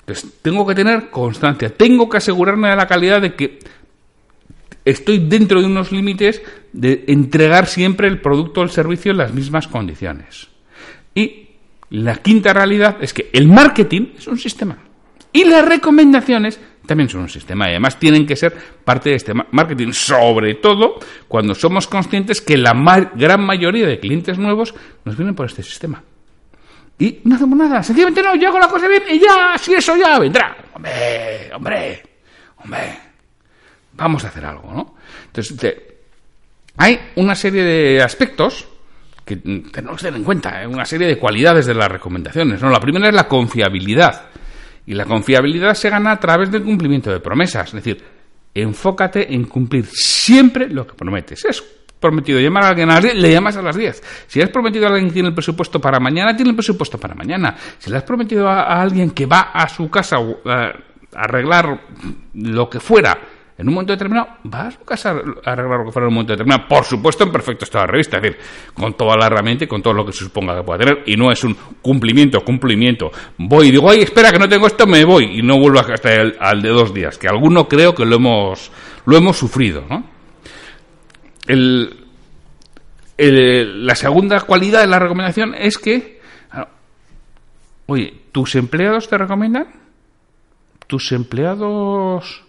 Entonces, 0.00 0.40
tengo 0.42 0.66
que 0.66 0.74
tener 0.74 1.10
constancia, 1.10 1.70
tengo 1.70 2.08
que 2.08 2.18
asegurarme 2.18 2.70
de 2.70 2.76
la 2.76 2.86
calidad 2.86 3.20
de 3.20 3.34
que 3.34 3.58
estoy 4.84 5.18
dentro 5.18 5.60
de 5.60 5.66
unos 5.66 5.92
límites 5.92 6.42
de 6.72 7.04
entregar 7.08 7.66
siempre 7.66 8.08
el 8.08 8.20
producto 8.20 8.60
o 8.60 8.64
el 8.64 8.70
servicio 8.70 9.12
en 9.12 9.18
las 9.18 9.32
mismas 9.32 9.68
condiciones. 9.68 10.48
Y 11.14 11.48
la 11.90 12.16
quinta 12.16 12.52
realidad 12.52 12.96
es 13.00 13.12
que 13.12 13.30
el 13.32 13.48
marketing 13.48 14.12
es 14.16 14.26
un 14.26 14.38
sistema. 14.38 14.78
Y 15.32 15.44
las 15.44 15.66
recomendaciones 15.66 16.60
también 16.86 17.08
son 17.08 17.22
un 17.22 17.28
sistema. 17.28 17.66
Y 17.68 17.70
además 17.70 17.98
tienen 17.98 18.26
que 18.26 18.36
ser 18.36 18.54
parte 18.84 19.10
de 19.10 19.16
este 19.16 19.32
marketing, 19.34 19.92
sobre 19.92 20.54
todo 20.54 20.98
cuando 21.28 21.54
somos 21.54 21.86
conscientes 21.86 22.40
que 22.40 22.56
la 22.56 22.72
gran 23.14 23.44
mayoría 23.44 23.86
de 23.86 24.00
clientes 24.00 24.38
nuevos 24.38 24.74
nos 25.04 25.16
vienen 25.16 25.34
por 25.34 25.46
este 25.46 25.62
sistema. 25.62 26.02
Y 26.98 27.20
no 27.24 27.34
hacemos 27.34 27.56
nada. 27.56 27.82
Sencillamente 27.82 28.22
no, 28.22 28.34
yo 28.36 28.48
hago 28.48 28.58
la 28.58 28.68
cosa 28.68 28.88
bien 28.88 29.02
y 29.10 29.18
ya, 29.18 29.56
si 29.58 29.74
eso 29.74 29.96
ya 29.96 30.18
vendrá. 30.18 30.56
Hombre, 30.74 31.50
hombre, 31.54 32.02
hombre. 32.58 33.11
Vamos 33.94 34.24
a 34.24 34.28
hacer 34.28 34.44
algo, 34.44 34.72
¿no? 34.72 34.94
Entonces, 35.26 35.74
hay 36.76 36.98
una 37.16 37.34
serie 37.34 37.62
de 37.62 38.02
aspectos 38.02 38.68
que 39.24 39.36
tenemos 39.36 39.96
que 39.98 40.06
tener 40.06 40.18
en 40.18 40.24
cuenta, 40.24 40.62
¿eh? 40.62 40.66
una 40.66 40.84
serie 40.84 41.06
de 41.06 41.18
cualidades 41.18 41.66
de 41.66 41.74
las 41.74 41.88
recomendaciones. 41.88 42.60
¿no? 42.60 42.70
La 42.70 42.80
primera 42.80 43.08
es 43.08 43.14
la 43.14 43.28
confiabilidad. 43.28 44.30
Y 44.86 44.94
la 44.94 45.04
confiabilidad 45.04 45.74
se 45.74 45.90
gana 45.90 46.12
a 46.12 46.18
través 46.18 46.50
del 46.50 46.64
cumplimiento 46.64 47.12
de 47.12 47.20
promesas. 47.20 47.68
Es 47.68 47.74
decir, 47.74 48.02
enfócate 48.52 49.32
en 49.32 49.44
cumplir 49.44 49.86
siempre 49.86 50.68
lo 50.68 50.86
que 50.86 50.94
prometes. 50.94 51.40
Si 51.40 51.48
has 51.48 51.62
prometido 52.00 52.40
llamar 52.40 52.64
a 52.64 52.68
alguien 52.70 52.90
a 52.90 52.94
las 52.94 53.04
10, 53.04 53.14
le 53.14 53.30
llamas 53.30 53.56
a 53.56 53.62
las 53.62 53.76
10. 53.76 54.02
Si 54.26 54.42
has 54.42 54.50
prometido 54.50 54.86
a 54.86 54.88
alguien 54.88 55.06
que 55.06 55.14
tiene 55.14 55.28
el 55.28 55.34
presupuesto 55.34 55.80
para 55.80 56.00
mañana, 56.00 56.34
tiene 56.34 56.50
el 56.50 56.56
presupuesto 56.56 56.98
para 56.98 57.14
mañana. 57.14 57.54
Si 57.78 57.90
le 57.90 57.98
has 57.98 58.02
prometido 58.02 58.48
a, 58.48 58.62
a 58.62 58.82
alguien 58.82 59.10
que 59.10 59.26
va 59.26 59.52
a 59.54 59.68
su 59.68 59.88
casa 59.88 60.16
a 60.16 60.72
arreglar 61.14 61.80
lo 62.34 62.68
que 62.68 62.80
fuera 62.80 63.16
en 63.62 63.68
un 63.68 63.74
momento 63.74 63.92
determinado, 63.92 64.26
va 64.52 64.66
a 64.66 64.70
su 64.72 65.08
a 65.08 65.52
arreglar 65.52 65.78
lo 65.78 65.84
que 65.84 65.92
fuera 65.92 66.06
en 66.06 66.08
un 66.08 66.14
momento 66.14 66.32
determinado. 66.32 66.66
Por 66.68 66.84
supuesto, 66.84 67.22
en 67.22 67.30
perfecto 67.30 67.64
estado 67.64 67.86
de 67.86 67.92
revista, 67.92 68.16
es 68.16 68.22
decir, 68.24 68.38
con 68.74 68.94
toda 68.94 69.16
la 69.16 69.26
herramienta 69.26 69.64
y 69.64 69.68
con 69.68 69.80
todo 69.80 69.94
lo 69.94 70.04
que 70.04 70.12
se 70.12 70.24
suponga 70.24 70.56
que 70.56 70.64
pueda 70.64 70.80
tener. 70.80 71.04
Y 71.06 71.16
no 71.16 71.30
es 71.30 71.44
un 71.44 71.56
cumplimiento, 71.80 72.40
cumplimiento. 72.40 73.12
Voy 73.38 73.68
y 73.68 73.70
digo, 73.70 73.88
ay, 73.88 74.02
espera, 74.02 74.32
que 74.32 74.40
no 74.40 74.48
tengo 74.48 74.66
esto, 74.66 74.84
me 74.84 75.04
voy. 75.04 75.38
Y 75.38 75.42
no 75.42 75.60
vuelvo 75.60 75.78
hasta 75.78 76.12
el, 76.12 76.36
al 76.40 76.60
de 76.60 76.70
dos 76.70 76.92
días, 76.92 77.16
que 77.18 77.28
alguno 77.28 77.68
creo 77.68 77.94
que 77.94 78.04
lo 78.04 78.16
hemos, 78.16 78.72
lo 79.06 79.16
hemos 79.16 79.36
sufrido, 79.36 79.84
¿no? 79.88 80.10
La 83.16 83.94
segunda 83.94 84.40
cualidad 84.40 84.80
de 84.80 84.88
la 84.88 84.98
recomendación 84.98 85.54
es 85.54 85.78
que, 85.78 86.20
oye, 87.86 88.22
¿tus 88.32 88.56
empleados 88.56 89.08
te 89.08 89.16
recomiendan? 89.18 89.68
¿Tus 90.88 91.12
empleados 91.12 92.42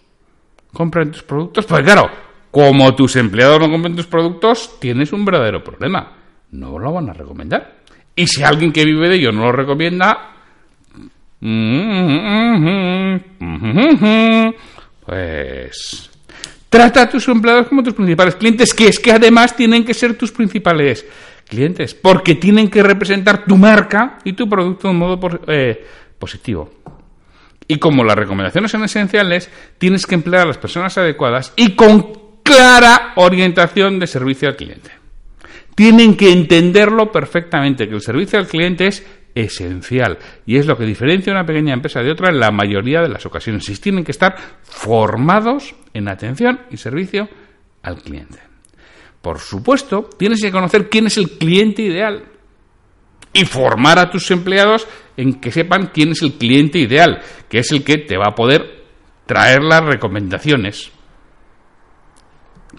compran 0.73 1.11
tus 1.11 1.23
productos? 1.23 1.65
Pues 1.65 1.83
claro, 1.83 2.09
como 2.51 2.93
tus 2.95 3.15
empleados 3.15 3.59
no 3.59 3.69
compran 3.69 3.95
tus 3.95 4.07
productos, 4.07 4.79
tienes 4.79 5.13
un 5.13 5.23
verdadero 5.23 5.63
problema. 5.63 6.11
No 6.51 6.77
lo 6.77 6.91
van 6.91 7.09
a 7.09 7.13
recomendar. 7.13 7.77
Y 8.15 8.27
si 8.27 8.43
alguien 8.43 8.71
que 8.71 8.85
vive 8.85 9.09
de 9.09 9.15
ello 9.15 9.31
no 9.31 9.43
lo 9.43 9.51
recomienda, 9.51 10.33
pues 15.05 16.09
trata 16.69 17.01
a 17.01 17.09
tus 17.09 17.27
empleados 17.27 17.67
como 17.67 17.83
tus 17.83 17.93
principales 17.93 18.35
clientes, 18.35 18.73
que 18.73 18.87
es 18.87 18.99
que 18.99 19.11
además 19.11 19.55
tienen 19.55 19.83
que 19.83 19.93
ser 19.93 20.17
tus 20.17 20.31
principales 20.31 21.05
clientes, 21.47 21.93
porque 21.95 22.35
tienen 22.35 22.69
que 22.69 22.81
representar 22.81 23.45
tu 23.45 23.57
marca 23.57 24.19
y 24.23 24.33
tu 24.33 24.47
producto 24.47 24.87
de 24.87 24.91
un 24.93 24.99
modo 24.99 25.19
eh, 25.47 25.85
positivo. 26.17 26.71
Y 27.67 27.77
como 27.77 28.03
las 28.03 28.15
recomendaciones 28.15 28.71
son 28.71 28.83
esenciales, 28.83 29.49
tienes 29.77 30.05
que 30.05 30.15
emplear 30.15 30.43
a 30.43 30.47
las 30.47 30.57
personas 30.57 30.97
adecuadas 30.97 31.53
y 31.55 31.75
con 31.75 32.41
clara 32.43 33.13
orientación 33.15 33.99
de 33.99 34.07
servicio 34.07 34.49
al 34.49 34.55
cliente. 34.55 34.91
Tienen 35.75 36.15
que 36.15 36.31
entenderlo 36.31 37.11
perfectamente, 37.11 37.87
que 37.87 37.95
el 37.95 38.01
servicio 38.01 38.37
al 38.37 38.47
cliente 38.47 38.87
es 38.87 39.05
esencial 39.35 40.19
y 40.45 40.57
es 40.57 40.67
lo 40.67 40.77
que 40.77 40.85
diferencia 40.85 41.33
una 41.33 41.45
pequeña 41.45 41.73
empresa 41.73 42.01
de 42.01 42.11
otra 42.11 42.29
en 42.29 42.39
la 42.39 42.51
mayoría 42.51 43.01
de 43.01 43.09
las 43.09 43.25
ocasiones. 43.25 43.67
Y 43.69 43.75
tienen 43.77 44.03
que 44.03 44.11
estar 44.11 44.35
formados 44.61 45.73
en 45.93 46.07
atención 46.07 46.61
y 46.69 46.77
servicio 46.77 47.27
al 47.81 48.01
cliente. 48.01 48.39
Por 49.21 49.39
supuesto, 49.39 50.09
tienes 50.17 50.41
que 50.41 50.51
conocer 50.51 50.89
quién 50.89 51.07
es 51.07 51.17
el 51.17 51.31
cliente 51.31 51.81
ideal 51.81 52.25
y 53.31 53.45
formar 53.45 53.97
a 53.97 54.11
tus 54.11 54.29
empleados 54.31 54.87
en 55.17 55.39
que 55.39 55.51
sepan 55.51 55.91
quién 55.93 56.11
es 56.11 56.21
el 56.21 56.33
cliente 56.33 56.79
ideal, 56.79 57.21
que 57.49 57.59
es 57.59 57.71
el 57.71 57.83
que 57.83 57.97
te 57.97 58.17
va 58.17 58.29
a 58.29 58.35
poder 58.35 58.83
traer 59.25 59.61
las 59.61 59.83
recomendaciones. 59.83 60.91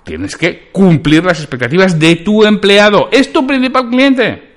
Tienes 0.02 0.36
que 0.36 0.70
cumplir 0.72 1.24
las 1.24 1.38
expectativas 1.38 1.98
de 1.98 2.16
tu 2.16 2.44
empleado. 2.44 3.08
Es 3.12 3.32
tu 3.32 3.46
principal 3.46 3.88
cliente. 3.88 4.54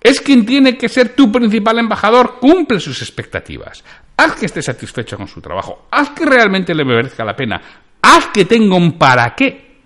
Es 0.00 0.20
quien 0.20 0.46
tiene 0.46 0.76
que 0.78 0.88
ser 0.88 1.14
tu 1.14 1.30
principal 1.30 1.78
embajador. 1.78 2.38
Cumple 2.40 2.80
sus 2.80 3.02
expectativas. 3.02 3.84
Haz 4.16 4.34
que 4.34 4.46
esté 4.46 4.62
satisfecho 4.62 5.16
con 5.16 5.28
su 5.28 5.40
trabajo. 5.40 5.86
Haz 5.90 6.10
que 6.10 6.24
realmente 6.24 6.74
le 6.74 6.84
merezca 6.84 7.24
la 7.24 7.36
pena. 7.36 7.60
Haz 8.00 8.28
que 8.28 8.44
tenga 8.44 8.76
un 8.76 8.98
para 8.98 9.34
qué 9.34 9.80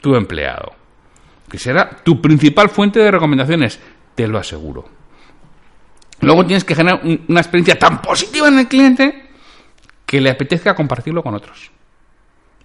tu 0.00 0.14
empleado. 0.16 0.74
Que 1.48 1.58
será 1.58 1.88
tu 2.02 2.20
principal 2.20 2.68
fuente 2.68 3.00
de 3.00 3.10
recomendaciones. 3.10 3.78
Te 4.14 4.26
lo 4.26 4.38
aseguro. 4.38 4.88
Luego 6.24 6.46
tienes 6.46 6.64
que 6.64 6.74
generar 6.74 7.00
una 7.28 7.40
experiencia 7.40 7.78
tan 7.78 8.00
positiva 8.00 8.48
en 8.48 8.58
el 8.58 8.68
cliente 8.68 9.30
que 10.06 10.20
le 10.20 10.30
apetezca 10.30 10.74
compartirlo 10.74 11.22
con 11.22 11.34
otros. 11.34 11.70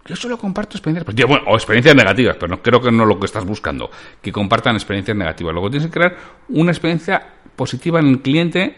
Yo 0.05 0.15
solo 0.15 0.37
comparto 0.37 0.77
experiencias 0.77 1.05
positivas, 1.05 1.29
bueno, 1.29 1.43
o 1.51 1.55
experiencias 1.55 1.95
negativas, 1.95 2.35
pero 2.39 2.47
no, 2.47 2.61
creo 2.63 2.81
que 2.81 2.91
no 2.91 3.03
es 3.03 3.09
lo 3.09 3.19
que 3.19 3.25
estás 3.25 3.45
buscando, 3.45 3.91
que 4.21 4.31
compartan 4.31 4.75
experiencias 4.75 5.15
negativas. 5.15 5.53
Luego 5.53 5.69
tienes 5.69 5.87
que 5.87 5.93
crear 5.93 6.17
una 6.49 6.71
experiencia 6.71 7.21
positiva 7.55 7.99
en 7.99 8.07
el 8.07 8.21
cliente 8.21 8.75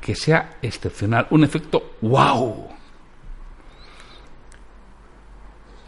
que 0.00 0.14
sea 0.14 0.56
excepcional, 0.62 1.26
un 1.30 1.44
efecto 1.44 1.96
wow. 2.00 2.68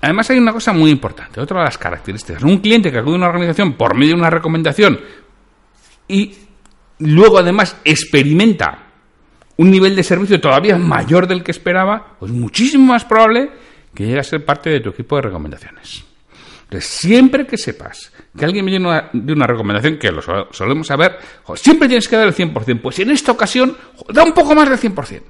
Además 0.03 0.31
hay 0.31 0.39
una 0.39 0.53
cosa 0.53 0.73
muy 0.73 0.91
importante, 0.91 1.41
otra 1.41 1.61
de 1.61 1.65
las 1.65 1.79
características. 1.79 2.43
Un 2.43 2.59
cliente 2.59 2.91
que 2.91 2.99
acude 2.99 3.15
a 3.15 3.19
una 3.19 3.29
organización 3.29 3.75
por 3.75 3.95
medio 3.95 4.15
de 4.15 4.21
una 4.21 4.31
recomendación 4.31 5.01
y 6.09 6.37
luego 7.01 7.39
además 7.39 7.77
experimenta 7.85 8.87
un 9.57 9.71
nivel 9.71 9.95
de 9.95 10.03
servicio 10.03 10.41
todavía 10.41 10.79
mayor 10.79 11.27
del 11.27 11.43
que 11.43 11.51
esperaba, 11.51 12.17
pues 12.19 12.33
muchísimo 12.33 12.93
más 12.93 13.05
probable 13.05 13.51
que 13.95 14.07
llegue 14.07 14.21
a 14.21 14.23
ser 14.23 14.45
parte 14.45 14.71
de 14.71 14.81
tu 14.81 14.91
equipo 14.91 15.17
de 15.17 15.23
recomendaciones. 15.23 16.05
Entonces, 16.63 16.89
siempre 16.89 17.47
que 17.47 17.59
sepas 17.59 18.13
que 18.39 18.45
alguien 18.45 18.65
viene 18.65 18.89
de 19.13 19.33
una 19.33 19.47
recomendación, 19.47 19.99
que 19.99 20.13
lo 20.13 20.23
solemos 20.53 20.87
saber, 20.87 21.19
siempre 21.57 21.89
tienes 21.89 22.07
que 22.07 22.17
dar 22.17 22.29
el 22.29 22.35
100%. 22.35 22.81
Pues 22.81 23.01
en 23.01 23.11
esta 23.11 23.33
ocasión, 23.33 23.77
da 24.09 24.23
un 24.23 24.33
poco 24.33 24.55
más 24.55 24.69
del 24.71 24.79
100%. 24.79 25.23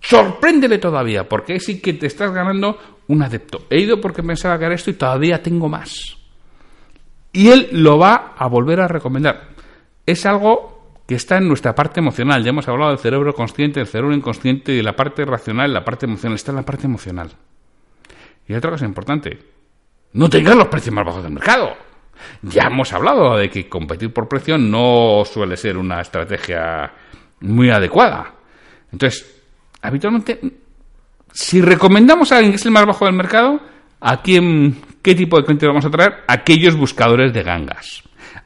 Sorpréndele 0.00 0.78
todavía, 0.78 1.28
porque 1.28 1.60
sí 1.60 1.80
que 1.80 1.94
te 1.94 2.08
estás 2.08 2.32
ganando 2.32 2.78
un 3.06 3.22
adepto. 3.22 3.66
He 3.70 3.80
ido 3.80 4.00
porque 4.00 4.22
pensaba 4.22 4.58
que 4.58 4.64
era 4.64 4.74
esto 4.74 4.90
y 4.90 4.94
todavía 4.94 5.42
tengo 5.42 5.68
más. 5.68 6.16
Y 7.32 7.48
él 7.48 7.68
lo 7.72 7.96
va 7.98 8.34
a 8.36 8.46
volver 8.48 8.80
a 8.80 8.88
recomendar. 8.88 9.48
Es 10.04 10.26
algo 10.26 10.73
que 11.06 11.14
está 11.14 11.38
en 11.38 11.48
nuestra 11.48 11.74
parte 11.74 12.00
emocional. 12.00 12.42
Ya 12.42 12.50
hemos 12.50 12.68
hablado 12.68 12.90
del 12.90 12.98
cerebro 12.98 13.34
consciente, 13.34 13.80
del 13.80 13.86
cerebro 13.86 14.14
inconsciente 14.14 14.72
y 14.72 14.76
de 14.76 14.82
la 14.82 14.96
parte 14.96 15.24
racional, 15.24 15.72
la 15.72 15.84
parte 15.84 16.06
emocional. 16.06 16.36
Está 16.36 16.52
en 16.52 16.56
la 16.56 16.62
parte 16.62 16.86
emocional. 16.86 17.30
Y 18.46 18.54
otra 18.54 18.70
cosa 18.70 18.84
importante, 18.84 19.38
no 20.12 20.28
tengas 20.28 20.56
los 20.56 20.68
precios 20.68 20.94
más 20.94 21.04
bajos 21.04 21.22
del 21.22 21.32
mercado. 21.32 21.74
Ya 22.42 22.64
hemos 22.64 22.92
hablado 22.92 23.36
de 23.36 23.50
que 23.50 23.68
competir 23.68 24.12
por 24.12 24.28
precio 24.28 24.56
no 24.56 25.24
suele 25.24 25.56
ser 25.56 25.76
una 25.76 26.00
estrategia 26.00 26.92
muy 27.40 27.70
adecuada. 27.70 28.34
Entonces, 28.92 29.42
habitualmente, 29.82 30.40
si 31.32 31.60
recomendamos 31.60 32.30
a 32.30 32.36
alguien 32.36 32.52
que 32.52 32.56
es 32.56 32.64
el 32.64 32.70
más 32.70 32.86
bajo 32.86 33.04
del 33.06 33.14
mercado, 33.14 33.60
¿a 34.00 34.22
quién, 34.22 34.80
qué 35.02 35.14
tipo 35.14 35.36
de 35.36 35.44
cliente 35.44 35.66
vamos 35.66 35.84
a 35.84 35.90
traer? 35.90 36.22
Aquellos 36.28 36.76
buscadores 36.76 37.32
de 37.32 37.42
gangas 37.42 38.04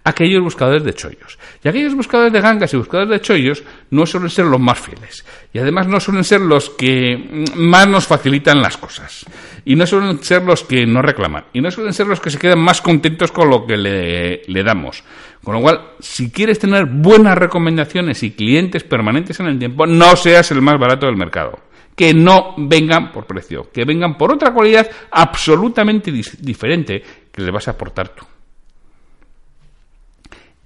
aquellos 0.08 0.42
buscadores 0.42 0.84
de 0.84 0.94
chollos. 0.94 1.38
Y 1.62 1.68
aquellos 1.68 1.94
buscadores 1.94 2.32
de 2.32 2.40
gangas 2.40 2.72
y 2.72 2.76
buscadores 2.76 3.10
de 3.10 3.20
chollos 3.20 3.62
no 3.90 4.06
suelen 4.06 4.30
ser 4.30 4.46
los 4.46 4.60
más 4.60 4.78
fieles. 4.78 5.24
Y 5.52 5.58
además 5.58 5.86
no 5.86 6.00
suelen 6.00 6.24
ser 6.24 6.40
los 6.40 6.70
que 6.70 7.44
más 7.54 7.88
nos 7.88 8.06
facilitan 8.06 8.60
las 8.60 8.76
cosas. 8.76 9.24
Y 9.64 9.76
no 9.76 9.86
suelen 9.86 10.22
ser 10.22 10.42
los 10.42 10.64
que 10.64 10.86
no 10.86 11.02
reclaman. 11.02 11.44
Y 11.52 11.60
no 11.60 11.70
suelen 11.70 11.92
ser 11.92 12.06
los 12.06 12.20
que 12.20 12.30
se 12.30 12.38
quedan 12.38 12.60
más 12.60 12.80
contentos 12.80 13.32
con 13.32 13.50
lo 13.50 13.66
que 13.66 13.76
le, 13.76 14.42
le 14.46 14.62
damos. 14.62 15.02
Con 15.42 15.54
lo 15.54 15.60
cual, 15.60 15.80
si 16.00 16.30
quieres 16.30 16.58
tener 16.58 16.86
buenas 16.86 17.36
recomendaciones 17.36 18.22
y 18.22 18.32
clientes 18.32 18.84
permanentes 18.84 19.38
en 19.40 19.46
el 19.46 19.58
tiempo, 19.58 19.86
no 19.86 20.16
seas 20.16 20.50
el 20.50 20.62
más 20.62 20.78
barato 20.78 21.06
del 21.06 21.16
mercado 21.16 21.68
que 21.98 22.14
no 22.14 22.54
vengan 22.56 23.10
por 23.10 23.26
precio, 23.26 23.72
que 23.72 23.84
vengan 23.84 24.16
por 24.16 24.32
otra 24.32 24.54
cualidad 24.54 24.88
absolutamente 25.10 26.12
diferente 26.12 27.02
que 27.32 27.42
le 27.42 27.50
vas 27.50 27.66
a 27.66 27.72
aportar 27.72 28.10
tú. 28.10 28.24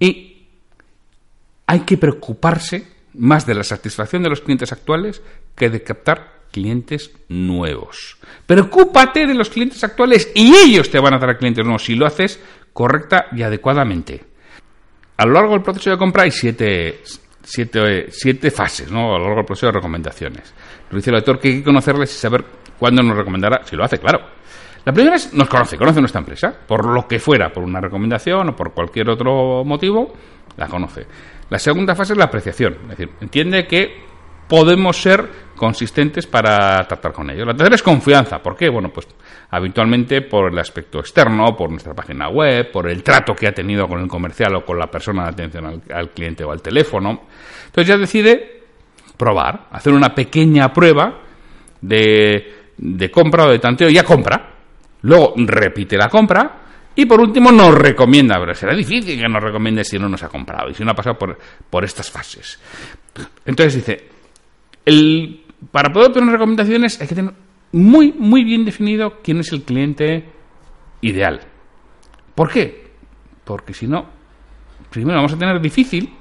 Y 0.03 0.47
hay 1.65 1.79
que 1.81 1.97
preocuparse 1.97 2.85
más 3.13 3.45
de 3.45 3.55
la 3.55 3.63
satisfacción 3.63 4.21
de 4.21 4.29
los 4.29 4.41
clientes 4.41 4.73
actuales 4.73 5.21
que 5.55 5.69
de 5.69 5.81
captar 5.81 6.41
clientes 6.51 7.11
nuevos. 7.29 8.17
Preocúpate 8.45 9.25
de 9.25 9.33
los 9.33 9.49
clientes 9.49 9.81
actuales 9.81 10.29
y 10.35 10.53
ellos 10.53 10.89
te 10.89 10.99
van 10.99 11.13
a 11.13 11.19
dar 11.19 11.37
clientes 11.37 11.63
nuevos 11.63 11.85
si 11.85 11.95
lo 11.95 12.05
haces 12.05 12.37
correcta 12.73 13.27
y 13.31 13.43
adecuadamente. 13.43 14.25
A 15.15 15.25
lo 15.25 15.31
largo 15.31 15.53
del 15.53 15.61
proceso 15.61 15.91
de 15.91 15.97
compra 15.97 16.23
hay 16.23 16.31
siete, 16.31 17.01
siete, 17.41 18.51
fases, 18.51 18.91
¿no? 18.91 19.15
A 19.15 19.19
lo 19.19 19.23
largo 19.23 19.37
del 19.37 19.45
proceso 19.45 19.67
de 19.67 19.73
recomendaciones. 19.73 20.53
Lo 20.89 20.97
dice 20.97 21.11
el 21.11 21.15
autor 21.15 21.39
que 21.39 21.47
hay 21.47 21.57
que 21.59 21.63
conocerles 21.63 22.13
y 22.13 22.17
saber 22.19 22.43
cuándo 22.77 23.01
nos 23.03 23.15
recomendará, 23.15 23.61
si 23.63 23.77
lo 23.77 23.85
hace, 23.85 23.99
claro. 23.99 24.19
La 24.85 24.91
primera 24.91 25.15
es, 25.15 25.33
nos 25.33 25.47
conoce, 25.47 25.77
conoce 25.77 25.99
nuestra 26.01 26.19
empresa, 26.19 26.53
por 26.67 26.85
lo 26.85 27.07
que 27.07 27.19
fuera, 27.19 27.53
por 27.53 27.63
una 27.63 27.79
recomendación 27.79 28.49
o 28.49 28.55
por 28.55 28.73
cualquier 28.73 29.09
otro 29.09 29.63
motivo, 29.63 30.13
la 30.57 30.67
conoce. 30.67 31.05
La 31.49 31.57
segunda 31.57 31.95
fase 31.95 32.13
es 32.13 32.17
la 32.17 32.25
apreciación, 32.25 32.77
es 32.83 32.89
decir, 32.89 33.09
entiende 33.21 33.65
que 33.65 34.03
podemos 34.47 35.01
ser 35.01 35.43
consistentes 35.55 36.27
para 36.27 36.85
tratar 36.85 37.13
con 37.13 37.29
ellos. 37.29 37.47
La 37.47 37.53
tercera 37.53 37.75
es 37.75 37.83
confianza. 37.83 38.39
¿Por 38.39 38.57
qué? 38.57 38.67
Bueno, 38.67 38.89
pues 38.89 39.07
habitualmente 39.51 40.21
por 40.21 40.51
el 40.51 40.59
aspecto 40.59 40.99
externo, 40.99 41.55
por 41.55 41.69
nuestra 41.69 41.93
página 41.93 42.27
web, 42.27 42.69
por 42.69 42.89
el 42.89 43.01
trato 43.01 43.33
que 43.33 43.47
ha 43.47 43.53
tenido 43.53 43.87
con 43.87 44.01
el 44.01 44.07
comercial 44.07 44.53
o 44.55 44.65
con 44.65 44.77
la 44.77 44.87
persona 44.87 45.23
de 45.23 45.29
atención 45.29 45.81
al, 45.91 46.09
cliente 46.09 46.43
o 46.43 46.51
al 46.51 46.61
teléfono. 46.61 47.21
Entonces 47.67 47.87
ya 47.87 47.97
decide 47.97 48.63
probar, 49.15 49.67
hacer 49.71 49.93
una 49.93 50.13
pequeña 50.13 50.73
prueba 50.73 51.21
de, 51.79 52.71
de 52.77 53.11
compra 53.11 53.45
o 53.45 53.49
de 53.49 53.59
tanteo, 53.59 53.89
ya 53.89 54.03
compra 54.03 54.52
Luego 55.03 55.33
repite 55.37 55.97
la 55.97 56.09
compra 56.09 56.59
y 56.95 57.05
por 57.05 57.19
último 57.19 57.51
nos 57.51 57.73
recomienda, 57.75 58.39
pero 58.39 58.53
será 58.53 58.75
difícil 58.75 59.19
que 59.19 59.27
nos 59.27 59.43
recomiende 59.43 59.83
si 59.83 59.97
no 59.97 60.07
nos 60.07 60.23
ha 60.23 60.29
comprado 60.29 60.69
y 60.69 60.73
si 60.73 60.83
no 60.83 60.91
ha 60.91 60.95
pasado 60.95 61.17
por, 61.17 61.37
por 61.69 61.83
estas 61.83 62.09
fases. 62.09 62.59
Entonces 63.45 63.75
dice, 63.75 64.09
el, 64.85 65.43
para 65.71 65.91
poder 65.91 66.09
obtener 66.09 66.29
recomendaciones 66.29 67.01
hay 67.01 67.07
que 67.07 67.15
tener 67.15 67.33
muy, 67.73 68.13
muy 68.13 68.43
bien 68.43 68.65
definido 68.65 69.19
quién 69.23 69.39
es 69.39 69.51
el 69.51 69.63
cliente 69.63 70.25
ideal. 71.01 71.41
¿Por 72.35 72.51
qué? 72.51 72.91
Porque 73.43 73.73
si 73.73 73.87
no, 73.87 74.05
primero 74.89 75.17
vamos 75.17 75.33
a 75.33 75.37
tener 75.37 75.59
difícil 75.59 76.13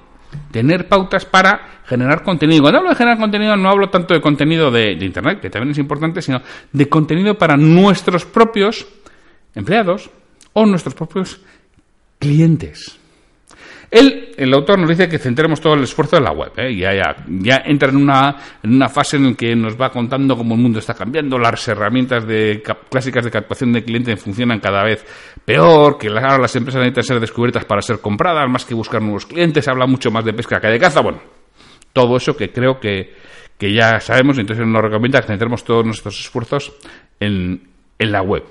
tener 0.50 0.88
pautas 0.88 1.24
para 1.24 1.82
generar 1.86 2.22
contenido. 2.22 2.62
Cuando 2.62 2.78
hablo 2.78 2.90
de 2.90 2.96
generar 2.96 3.18
contenido 3.18 3.56
no 3.56 3.68
hablo 3.68 3.90
tanto 3.90 4.14
de 4.14 4.20
contenido 4.20 4.70
de, 4.70 4.92
Internet, 4.92 5.40
que 5.40 5.50
también 5.50 5.72
es 5.72 5.78
importante, 5.78 6.22
sino 6.22 6.40
de 6.72 6.88
contenido 6.88 7.36
para 7.36 7.56
nuestros 7.56 8.24
propios 8.24 8.86
empleados 9.54 10.10
o 10.52 10.66
nuestros 10.66 10.94
propios 10.94 11.40
clientes. 12.18 12.98
Él, 13.92 14.32
el 14.38 14.54
autor 14.54 14.78
nos 14.78 14.88
dice 14.88 15.06
que 15.06 15.18
centremos 15.18 15.60
todo 15.60 15.74
el 15.74 15.82
esfuerzo 15.82 16.16
en 16.16 16.24
la 16.24 16.32
web. 16.32 16.50
¿eh? 16.56 16.74
Ya, 16.74 16.94
ya, 16.94 17.14
ya, 17.28 17.62
entra 17.66 17.90
en 17.90 17.96
una, 17.96 18.36
en 18.62 18.74
una 18.74 18.88
fase 18.88 19.18
en 19.18 19.26
la 19.26 19.34
que 19.34 19.54
nos 19.54 19.78
va 19.78 19.90
contando 19.90 20.34
cómo 20.34 20.54
el 20.54 20.62
mundo 20.62 20.78
está 20.78 20.94
cambiando, 20.94 21.38
las 21.38 21.68
herramientas 21.68 22.26
de, 22.26 22.62
clásicas 22.88 23.22
de 23.22 23.30
captación 23.30 23.70
de 23.70 23.84
clientes 23.84 24.18
funcionan 24.18 24.60
cada 24.60 24.82
vez 24.82 25.04
peor, 25.44 25.98
que 25.98 26.08
ahora 26.08 26.38
las 26.38 26.56
empresas 26.56 26.80
necesitan 26.80 27.04
ser 27.04 27.20
descubiertas 27.20 27.66
para 27.66 27.82
ser 27.82 27.98
compradas, 27.98 28.48
más 28.48 28.64
que 28.64 28.72
buscar 28.74 29.02
nuevos 29.02 29.26
clientes, 29.26 29.68
habla 29.68 29.86
mucho 29.86 30.10
más 30.10 30.24
de 30.24 30.32
pesca 30.32 30.58
que 30.58 30.68
de 30.68 30.78
caza. 30.78 31.02
Bueno, 31.02 31.20
todo 31.92 32.16
eso 32.16 32.34
que 32.34 32.50
creo 32.50 32.80
que, 32.80 33.14
que 33.58 33.74
ya 33.74 34.00
sabemos, 34.00 34.38
entonces 34.38 34.66
nos 34.66 34.80
recomienda 34.80 35.20
que 35.20 35.26
centremos 35.26 35.64
todos 35.64 35.84
nuestros 35.84 36.18
esfuerzos 36.18 36.72
en, 37.20 37.68
en 37.98 38.10
la 38.10 38.22
web. 38.22 38.44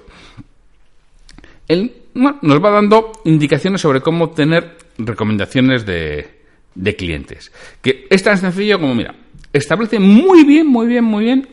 Él 1.67 2.00
nos 2.13 2.63
va 2.63 2.71
dando 2.71 3.11
indicaciones 3.25 3.81
sobre 3.81 4.01
cómo 4.01 4.25
obtener 4.25 4.77
recomendaciones 4.97 5.85
de, 5.85 6.95
clientes. 6.97 7.51
Que 7.81 8.07
es 8.09 8.23
tan 8.23 8.37
sencillo 8.37 8.79
como, 8.79 8.95
mira, 8.95 9.15
establece 9.53 9.99
muy 9.99 10.43
bien, 10.43 10.67
muy 10.67 10.87
bien, 10.87 11.03
muy 11.03 11.25
bien 11.25 11.47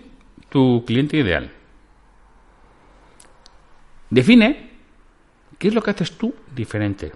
tu 0.49 0.85
cliente 0.87 1.17
ideal. 1.17 1.51
Define 4.11 4.71
qué 5.59 5.69
es 5.69 5.75
lo 5.75 5.83
que 5.83 5.91
haces 5.91 6.13
tú 6.13 6.35
diferente. 6.55 7.13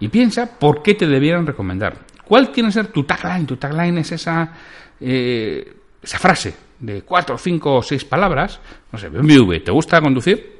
Y 0.00 0.08
piensa 0.08 0.58
por 0.58 0.82
qué 0.82 0.94
te 0.94 1.06
debieran 1.06 1.46
recomendar. 1.46 1.98
¿Cuál 2.24 2.50
tiene 2.50 2.68
que 2.68 2.74
ser 2.74 2.88
tu 2.88 3.04
tagline? 3.04 3.46
Tu 3.46 3.56
tagline 3.56 3.98
es 3.98 4.12
esa, 4.12 4.52
eh, 5.00 5.74
esa 6.02 6.18
frase 6.18 6.54
de 6.80 7.02
cuatro, 7.02 7.38
cinco 7.38 7.76
o 7.76 7.82
seis 7.82 8.04
palabras. 8.04 8.60
No 8.92 8.98
sé, 8.98 9.08
BMW, 9.08 9.60
¿te 9.64 9.70
gusta 9.70 10.00
conducir? 10.00 10.55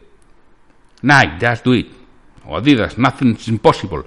Nike, 1.06 1.38
just 1.40 1.64
do 1.64 1.74
it. 1.74 1.86
O 2.46 2.56
Adidas, 2.56 2.98
nothing's 2.98 3.48
impossible. 3.48 4.02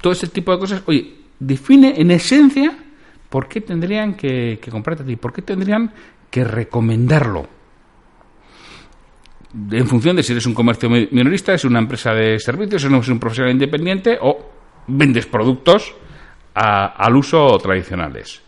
Todo 0.00 0.12
ese 0.12 0.28
tipo 0.28 0.52
de 0.52 0.58
cosas. 0.58 0.82
Oye, 0.86 1.14
define 1.38 1.94
en 2.00 2.10
esencia 2.10 2.76
por 3.28 3.48
qué 3.48 3.60
tendrían 3.60 4.14
que, 4.14 4.58
comprarte 4.70 5.02
a 5.02 5.06
ti, 5.06 5.16
por 5.16 5.32
qué 5.32 5.42
tendrían 5.42 5.92
que 6.30 6.44
recomendarlo 6.44 7.48
en 9.70 9.86
función 9.86 10.14
de 10.14 10.22
si 10.22 10.32
eres 10.32 10.44
un 10.44 10.52
comercio 10.52 10.90
minorista, 10.90 11.54
es 11.54 11.64
una 11.64 11.78
empresa 11.78 12.12
de 12.12 12.38
servicios, 12.38 12.84
es 12.84 13.08
un 13.08 13.18
profesional 13.18 13.52
independiente 13.52 14.18
o 14.20 14.50
vendes 14.88 15.24
productos 15.24 15.94
al 16.54 17.16
uso 17.16 17.56
tradicionales. 17.58 18.42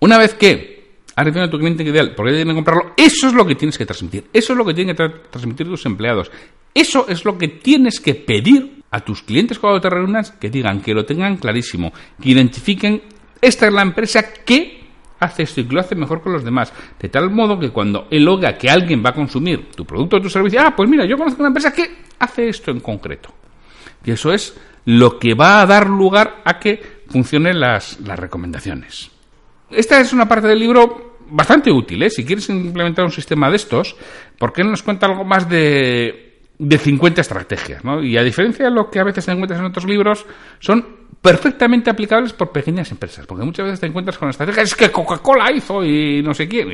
Una 0.00 0.18
vez 0.18 0.34
que 0.34 0.96
has 1.14 1.24
definido 1.24 1.46
a 1.46 1.50
tu 1.50 1.58
cliente 1.58 1.84
ideal, 1.84 2.14
porque 2.16 2.32
tiene 2.32 2.50
que 2.50 2.56
comprarlo, 2.56 2.92
eso 2.96 3.28
es 3.28 3.34
lo 3.34 3.46
que 3.46 3.54
tienes 3.54 3.78
que 3.78 3.86
transmitir. 3.86 4.24
Eso 4.32 4.52
es 4.52 4.58
lo 4.58 4.64
que 4.64 4.74
tienen 4.74 4.96
que 4.96 5.08
transmitir 5.30 5.68
tus 5.68 5.86
empleados. 5.86 6.30
Eso 6.74 7.06
es 7.08 7.24
lo 7.24 7.36
que 7.36 7.48
tienes 7.48 8.00
que 8.00 8.14
pedir 8.14 8.82
a 8.90 9.00
tus 9.00 9.22
clientes 9.22 9.58
cuando 9.58 9.80
te 9.80 9.90
reúnas, 9.90 10.30
que 10.32 10.50
digan, 10.50 10.80
que 10.80 10.94
lo 10.94 11.04
tengan 11.04 11.36
clarísimo, 11.36 11.92
que 12.20 12.30
identifiquen, 12.30 13.02
esta 13.40 13.66
es 13.66 13.72
la 13.72 13.82
empresa 13.82 14.32
que 14.44 14.82
hace 15.18 15.44
esto 15.44 15.60
y 15.60 15.64
que 15.64 15.74
lo 15.74 15.80
hace 15.80 15.94
mejor 15.94 16.22
que 16.22 16.30
los 16.30 16.44
demás. 16.44 16.72
De 17.00 17.08
tal 17.08 17.30
modo 17.30 17.58
que 17.58 17.70
cuando 17.70 18.06
él 18.10 18.26
oiga 18.28 18.56
que 18.56 18.70
alguien 18.70 19.02
va 19.04 19.10
a 19.10 19.14
consumir 19.14 19.70
tu 19.70 19.84
producto 19.84 20.16
o 20.16 20.20
tu 20.20 20.28
servicio, 20.28 20.60
ah, 20.60 20.74
pues 20.76 20.88
mira, 20.88 21.06
yo 21.06 21.16
conozco 21.16 21.40
una 21.40 21.48
empresa 21.48 21.72
que 21.72 21.90
hace 22.18 22.48
esto 22.48 22.70
en 22.70 22.80
concreto. 22.80 23.32
Y 24.04 24.10
eso 24.10 24.32
es 24.32 24.56
lo 24.84 25.18
que 25.18 25.34
va 25.34 25.60
a 25.60 25.66
dar 25.66 25.88
lugar 25.88 26.42
a 26.44 26.58
que 26.58 27.02
funcionen 27.08 27.60
las, 27.60 28.00
las 28.00 28.18
recomendaciones. 28.18 29.10
Esta 29.70 30.00
es 30.00 30.12
una 30.12 30.28
parte 30.28 30.48
del 30.48 30.58
libro 30.58 31.16
bastante 31.30 31.70
útil, 31.70 32.02
¿eh? 32.02 32.10
Si 32.10 32.24
quieres 32.24 32.48
implementar 32.50 33.04
un 33.04 33.12
sistema 33.12 33.48
de 33.48 33.56
estos, 33.56 33.96
¿por 34.38 34.52
qué 34.52 34.62
no 34.62 34.70
nos 34.70 34.82
cuenta 34.82 35.06
algo 35.06 35.24
más 35.24 35.48
de, 35.48 36.31
de 36.62 36.78
50 36.78 37.20
estrategias? 37.20 37.84
¿no? 37.84 38.02
Y 38.02 38.16
a 38.16 38.22
diferencia 38.22 38.66
de 38.66 38.70
lo 38.70 38.88
que 38.88 39.00
a 39.00 39.04
veces 39.04 39.26
encuentras 39.28 39.58
en 39.58 39.66
otros 39.66 39.84
libros, 39.84 40.24
son 40.60 41.02
perfectamente 41.20 41.90
aplicables 41.90 42.32
por 42.32 42.50
pequeñas 42.50 42.90
empresas, 42.90 43.26
porque 43.26 43.44
muchas 43.44 43.66
veces 43.66 43.80
te 43.80 43.86
encuentras 43.86 44.18
con 44.18 44.28
estrategias 44.28 44.68
es 44.68 44.74
que 44.74 44.90
Coca-Cola 44.90 45.52
hizo 45.52 45.84
y 45.84 46.22
no 46.22 46.34
sé 46.34 46.48
quién, 46.48 46.68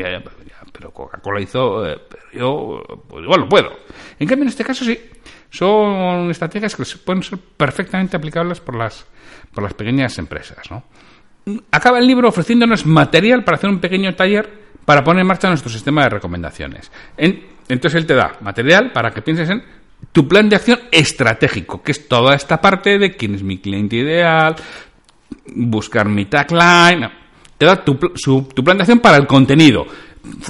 pero 0.73 0.91
Coca-Cola 0.91 1.41
hizo, 1.41 1.87
eh, 1.87 1.99
pero 2.09 2.23
yo 2.33 3.03
pues 3.09 3.25
igual 3.25 3.41
lo 3.41 3.49
puedo. 3.49 3.71
En 4.19 4.29
cambio, 4.29 4.45
en 4.45 4.49
este 4.49 4.65
caso 4.65 4.85
sí, 4.85 4.99
son 5.51 6.31
estrategias 6.31 6.77
que 6.77 6.85
pueden 7.05 7.23
ser 7.23 7.39
perfectamente 7.39 8.17
aplicables 8.17 8.61
por 8.61 8.75
las, 8.77 9.07
por 9.53 9.63
las 9.65 9.75
pequeñas 9.75 10.19
empresas. 10.19 10.59
Acaba 11.71 11.99
el 11.99 12.07
libro 12.07 12.29
ofreciéndonos 12.29 12.87
material 12.87 13.43
para 13.45 13.57
hacer 13.57 13.71
un 13.71 13.81
pequeño 13.81 14.15
taller 14.15 14.69
para 14.85 15.05
poner 15.05 15.21
en 15.21 15.27
marcha 15.27 15.49
nuestro 15.49 15.71
sistema 15.71 16.05
de 16.05 16.11
recomendaciones. 16.11 16.91
entonces 17.17 17.95
él 17.95 18.07
te 18.07 18.15
da 18.15 18.37
material 18.41 18.93
para 18.93 19.11
que 19.11 19.21
pienses 19.21 19.51
en 19.51 19.63
tu 20.13 20.27
plan 20.27 20.49
de 20.49 20.57
acción 20.57 20.81
estratégico, 20.91 21.83
que 21.83 21.93
es 21.93 22.09
toda 22.09 22.35
esta 22.35 22.61
parte 22.61 22.99
de 22.99 23.17
quién 23.17 23.35
es 23.35 23.43
mi 23.43 23.59
cliente 23.59 23.97
ideal, 23.97 24.57
buscar 25.55 26.09
mi 26.09 26.25
tagline, 26.25 27.11
te 27.57 27.67
da 27.67 27.85
tu, 27.85 27.95
tu 27.95 28.65
plan 28.65 28.77
de 28.77 28.83
acción 28.83 29.01
para 29.01 29.17
el 29.17 29.27
contenido. 29.27 29.87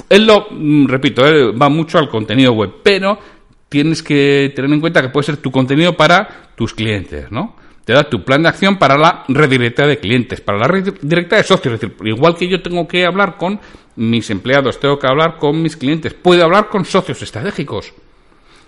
Él 0.09 0.25
lo, 0.25 0.47
mm, 0.49 0.87
repito, 0.87 1.23
va 1.53 1.69
mucho 1.69 1.97
al 1.97 2.09
contenido 2.09 2.53
web, 2.53 2.75
pero 2.83 3.19
tienes 3.67 4.01
que 4.01 4.51
tener 4.55 4.71
en 4.71 4.81
cuenta 4.81 5.01
que 5.01 5.09
puede 5.09 5.25
ser 5.25 5.37
tu 5.37 5.51
contenido 5.51 5.95
para 5.95 6.51
tus 6.55 6.73
clientes, 6.73 7.31
¿no? 7.31 7.55
Te 7.85 7.93
da 7.93 8.03
tu 8.03 8.23
plan 8.23 8.43
de 8.43 8.49
acción 8.49 8.77
para 8.77 8.97
la 8.97 9.23
red 9.27 9.49
directa 9.49 9.87
de 9.87 9.99
clientes, 9.99 10.41
para 10.41 10.59
la 10.59 10.67
red 10.67 10.93
directa 11.01 11.37
de 11.37 11.43
socios. 11.43 11.73
Es 11.73 11.81
decir, 11.81 11.95
igual 12.07 12.35
que 12.35 12.47
yo 12.47 12.61
tengo 12.61 12.87
que 12.87 13.05
hablar 13.05 13.37
con 13.37 13.59
mis 13.95 14.29
empleados, 14.29 14.79
tengo 14.79 14.99
que 14.99 15.07
hablar 15.07 15.37
con 15.37 15.61
mis 15.61 15.75
clientes, 15.75 16.13
puedo 16.13 16.43
hablar 16.43 16.69
con 16.69 16.85
socios 16.85 17.21
estratégicos 17.21 17.93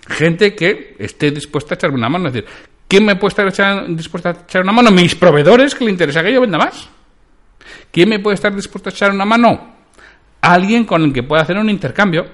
gente 0.08 0.54
que 0.54 0.96
esté 0.98 1.30
dispuesta 1.30 1.74
a 1.74 1.76
echarme 1.76 1.96
una 1.96 2.08
mano. 2.08 2.28
Es 2.28 2.34
decir, 2.34 2.50
¿quién 2.88 3.04
me 3.04 3.16
puede 3.16 3.48
estar 3.48 3.86
dispuesta 3.94 4.30
a 4.30 4.32
echar 4.32 4.62
una 4.62 4.72
mano? 4.72 4.90
Mis 4.90 5.14
proveedores 5.14 5.74
que 5.74 5.84
le 5.84 5.90
interesa 5.90 6.22
que 6.22 6.32
yo 6.32 6.40
venda 6.40 6.58
más. 6.58 6.88
¿Quién 7.90 8.08
me 8.08 8.18
puede 8.18 8.34
estar 8.34 8.54
dispuesto 8.54 8.88
a 8.88 8.92
echar 8.92 9.10
una 9.10 9.24
mano? 9.24 9.74
Alguien 10.40 10.84
con 10.84 11.02
el 11.02 11.12
que 11.12 11.22
pueda 11.22 11.42
hacer 11.42 11.56
un 11.56 11.70
intercambio. 11.70 12.24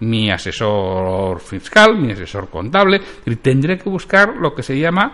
Mi 0.00 0.30
asesor 0.30 1.40
fiscal, 1.40 1.96
mi 1.96 2.12
asesor 2.12 2.50
contable. 2.50 3.00
Tendré 3.40 3.78
que 3.78 3.88
buscar 3.88 4.34
lo 4.36 4.54
que 4.54 4.62
se 4.62 4.78
llama 4.78 5.12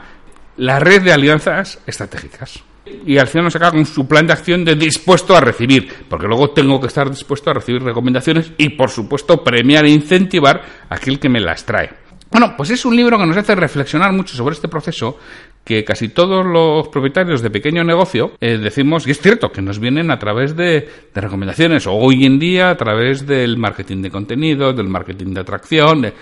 la 0.56 0.78
red 0.78 1.02
de 1.02 1.12
alianzas 1.12 1.80
estratégicas. 1.86 2.62
Y 3.06 3.18
al 3.18 3.28
final 3.28 3.44
nos 3.44 3.56
acaba 3.56 3.72
con 3.72 3.86
su 3.86 4.08
plan 4.08 4.26
de 4.26 4.32
acción 4.32 4.64
de 4.64 4.74
dispuesto 4.74 5.36
a 5.36 5.40
recibir, 5.40 6.06
porque 6.08 6.26
luego 6.26 6.50
tengo 6.50 6.80
que 6.80 6.88
estar 6.88 7.08
dispuesto 7.08 7.50
a 7.50 7.54
recibir 7.54 7.82
recomendaciones 7.82 8.52
y, 8.56 8.70
por 8.70 8.90
supuesto, 8.90 9.44
premiar 9.44 9.84
e 9.84 9.90
incentivar 9.90 10.62
a 10.88 10.94
aquel 10.94 11.20
que 11.20 11.28
me 11.28 11.40
las 11.40 11.64
trae. 11.64 11.90
Bueno, 12.30 12.54
pues 12.56 12.70
es 12.70 12.84
un 12.84 12.94
libro 12.94 13.18
que 13.18 13.26
nos 13.26 13.36
hace 13.36 13.56
reflexionar 13.56 14.12
mucho 14.12 14.36
sobre 14.36 14.54
este 14.54 14.68
proceso 14.68 15.18
que 15.64 15.84
casi 15.84 16.08
todos 16.08 16.46
los 16.46 16.88
propietarios 16.88 17.42
de 17.42 17.50
pequeño 17.50 17.82
negocio 17.82 18.32
eh, 18.40 18.56
decimos, 18.56 19.06
y 19.06 19.10
es 19.10 19.20
cierto, 19.20 19.50
que 19.50 19.60
nos 19.60 19.80
vienen 19.80 20.10
a 20.10 20.18
través 20.18 20.56
de, 20.56 20.88
recomendaciones, 21.14 21.86
o 21.86 21.94
hoy 21.94 22.24
en 22.24 22.38
día 22.38 22.70
a 22.70 22.76
través 22.76 23.26
del 23.26 23.56
marketing 23.56 24.02
de 24.02 24.10
contenido, 24.10 24.72
del 24.72 24.88
marketing 24.88 25.34
de 25.34 25.40
atracción, 25.40 26.12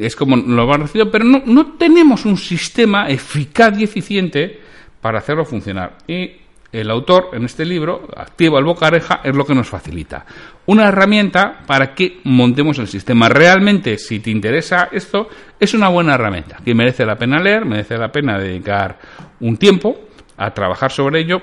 es 0.00 0.16
como 0.16 0.36
lo 0.36 0.66
van 0.66 0.82
recibido, 0.82 1.10
pero 1.10 1.24
no, 1.24 1.42
no 1.46 1.74
tenemos 1.78 2.24
un 2.24 2.36
sistema 2.36 3.08
eficaz 3.08 3.78
y 3.78 3.84
eficiente 3.84 4.60
para 5.00 5.20
hacerlo 5.20 5.44
funcionar. 5.44 5.98
Y 6.08 6.30
el 6.72 6.90
autor 6.90 7.30
en 7.32 7.44
este 7.44 7.64
libro, 7.64 8.08
Activa 8.16 8.58
el 8.58 8.64
Bocareja, 8.64 9.20
es 9.24 9.34
lo 9.34 9.44
que 9.44 9.54
nos 9.54 9.68
facilita. 9.68 10.26
Una 10.66 10.88
herramienta 10.88 11.62
para 11.66 11.94
que 11.94 12.20
montemos 12.24 12.78
el 12.78 12.88
sistema. 12.88 13.28
Realmente, 13.28 13.98
si 13.98 14.20
te 14.20 14.30
interesa 14.30 14.88
esto, 14.92 15.28
es 15.58 15.74
una 15.74 15.88
buena 15.88 16.14
herramienta 16.14 16.58
que 16.64 16.74
merece 16.74 17.06
la 17.06 17.16
pena 17.16 17.38
leer, 17.38 17.64
merece 17.64 17.96
la 17.96 18.10
pena 18.10 18.38
dedicar 18.38 18.98
un 19.40 19.56
tiempo 19.56 19.96
a 20.36 20.52
trabajar 20.52 20.90
sobre 20.90 21.20
ello 21.20 21.40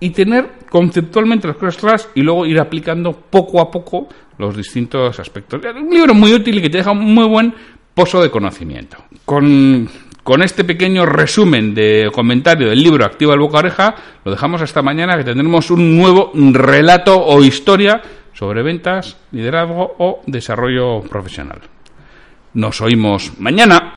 y 0.00 0.10
tener 0.10 0.50
conceptualmente 0.68 1.46
las 1.46 1.56
cosas 1.56 1.76
claras 1.76 2.08
y 2.14 2.22
luego 2.22 2.44
ir 2.44 2.58
aplicando 2.58 3.12
poco 3.12 3.60
a 3.60 3.70
poco 3.70 4.08
los 4.38 4.56
distintos 4.56 5.18
aspectos. 5.20 5.60
Un 5.64 5.90
libro 5.90 6.12
muy 6.14 6.32
útil 6.34 6.58
y 6.58 6.62
que 6.62 6.70
te 6.70 6.78
deja 6.78 6.90
un 6.90 7.14
muy 7.14 7.26
buen 7.26 7.54
pozo 7.94 8.20
de 8.20 8.30
conocimiento. 8.30 8.96
Con 9.24 9.88
con 10.22 10.42
este 10.42 10.64
pequeño 10.64 11.04
resumen 11.04 11.74
de 11.74 12.10
comentario 12.12 12.68
del 12.68 12.82
libro 12.82 13.04
Activa 13.04 13.34
el 13.34 13.40
boca 13.40 13.58
oreja, 13.58 13.94
lo 14.24 14.30
dejamos 14.30 14.62
hasta 14.62 14.82
mañana 14.82 15.16
que 15.16 15.24
tendremos 15.24 15.70
un 15.70 15.96
nuevo 15.96 16.30
relato 16.34 17.18
o 17.20 17.42
historia 17.42 18.00
sobre 18.32 18.62
ventas, 18.62 19.16
liderazgo 19.32 19.96
o 19.98 20.22
desarrollo 20.26 21.02
profesional. 21.02 21.60
Nos 22.54 22.80
oímos 22.80 23.32
mañana. 23.38 23.94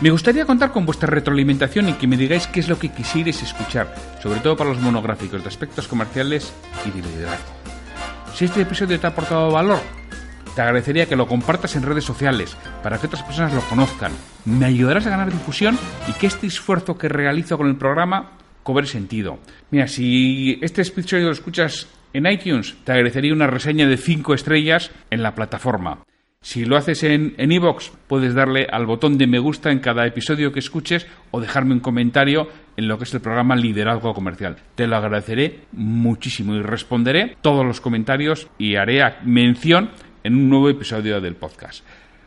Me 0.00 0.10
gustaría 0.10 0.46
contar 0.46 0.70
con 0.70 0.86
vuestra 0.86 1.08
retroalimentación 1.08 1.88
y 1.88 1.94
que 1.94 2.06
me 2.06 2.16
digáis 2.16 2.46
qué 2.46 2.60
es 2.60 2.68
lo 2.68 2.78
que 2.78 2.90
quisierais 2.90 3.42
escuchar, 3.42 3.92
sobre 4.22 4.38
todo 4.40 4.56
para 4.56 4.70
los 4.70 4.80
monográficos 4.80 5.42
de 5.42 5.48
aspectos 5.48 5.88
comerciales 5.88 6.52
y 6.86 6.90
de 6.90 7.06
liderazgo. 7.06 7.52
Si 8.32 8.44
este 8.44 8.62
episodio 8.62 9.00
te 9.00 9.06
ha 9.08 9.10
aportado 9.10 9.50
valor, 9.50 9.80
te 10.58 10.62
agradecería 10.62 11.06
que 11.06 11.14
lo 11.14 11.28
compartas 11.28 11.76
en 11.76 11.84
redes 11.84 12.02
sociales 12.02 12.56
para 12.82 12.98
que 12.98 13.06
otras 13.06 13.22
personas 13.22 13.54
lo 13.54 13.60
conozcan. 13.60 14.10
Me 14.44 14.64
ayudarás 14.64 15.06
a 15.06 15.10
ganar 15.10 15.30
difusión 15.30 15.78
y 16.08 16.12
que 16.14 16.26
este 16.26 16.48
esfuerzo 16.48 16.98
que 16.98 17.08
realizo 17.08 17.56
con 17.56 17.68
el 17.68 17.76
programa 17.76 18.32
cobre 18.64 18.88
sentido. 18.88 19.38
Mira, 19.70 19.86
si 19.86 20.58
este 20.60 20.82
episodio 20.82 21.26
lo 21.26 21.32
escuchas 21.32 21.86
en 22.12 22.26
iTunes, 22.26 22.74
te 22.82 22.90
agradecería 22.90 23.32
una 23.32 23.46
reseña 23.46 23.86
de 23.86 23.98
5 23.98 24.34
estrellas 24.34 24.90
en 25.12 25.22
la 25.22 25.36
plataforma. 25.36 26.00
Si 26.40 26.64
lo 26.64 26.76
haces 26.76 27.04
en 27.04 27.34
iVoox, 27.38 27.90
puedes 28.08 28.34
darle 28.34 28.66
al 28.68 28.86
botón 28.86 29.16
de 29.16 29.28
me 29.28 29.38
gusta 29.38 29.70
en 29.70 29.78
cada 29.78 30.06
episodio 30.06 30.52
que 30.52 30.60
escuches 30.60 31.06
o 31.30 31.40
dejarme 31.40 31.74
un 31.74 31.80
comentario 31.80 32.48
en 32.76 32.86
lo 32.86 32.96
que 32.96 33.04
es 33.04 33.14
el 33.14 33.20
programa 33.20 33.56
Liderazgo 33.56 34.14
Comercial. 34.14 34.56
Te 34.76 34.86
lo 34.86 34.96
agradeceré 34.96 35.60
muchísimo 35.72 36.54
y 36.54 36.62
responderé 36.62 37.36
todos 37.42 37.66
los 37.66 37.80
comentarios 37.80 38.48
y 38.56 38.76
haré 38.76 39.02
mención 39.24 39.90
en 40.28 40.36
un 40.36 40.48
nuevo 40.48 40.68
episodio 40.68 41.20
del 41.20 41.34
podcast. 41.34 41.84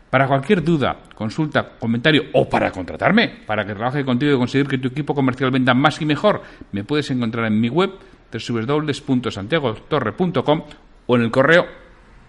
Para 0.09 0.27
cualquier 0.27 0.61
duda, 0.63 0.97
consulta, 1.15 1.77
comentario 1.79 2.25
o 2.33 2.49
para 2.49 2.69
contratarme, 2.71 3.29
para 3.45 3.65
que 3.65 3.73
trabaje 3.73 4.03
contigo 4.03 4.33
y 4.33 4.37
conseguir 4.37 4.67
que 4.67 4.77
tu 4.77 4.89
equipo 4.89 5.15
comercial 5.15 5.51
venda 5.51 5.73
más 5.73 6.01
y 6.01 6.05
mejor, 6.05 6.41
me 6.73 6.83
puedes 6.83 7.09
encontrar 7.11 7.45
en 7.45 7.61
mi 7.61 7.69
web 7.69 7.91
www.santiagotorre.com 8.31 10.63
o 11.05 11.15
en 11.15 11.21
el 11.21 11.31
correo 11.31 11.65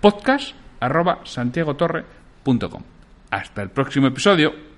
podcast.santiagotorre.com. 0.01 2.83
Hasta 3.31 3.63
el 3.63 3.71
próximo 3.71 4.09
episodio. 4.09 4.72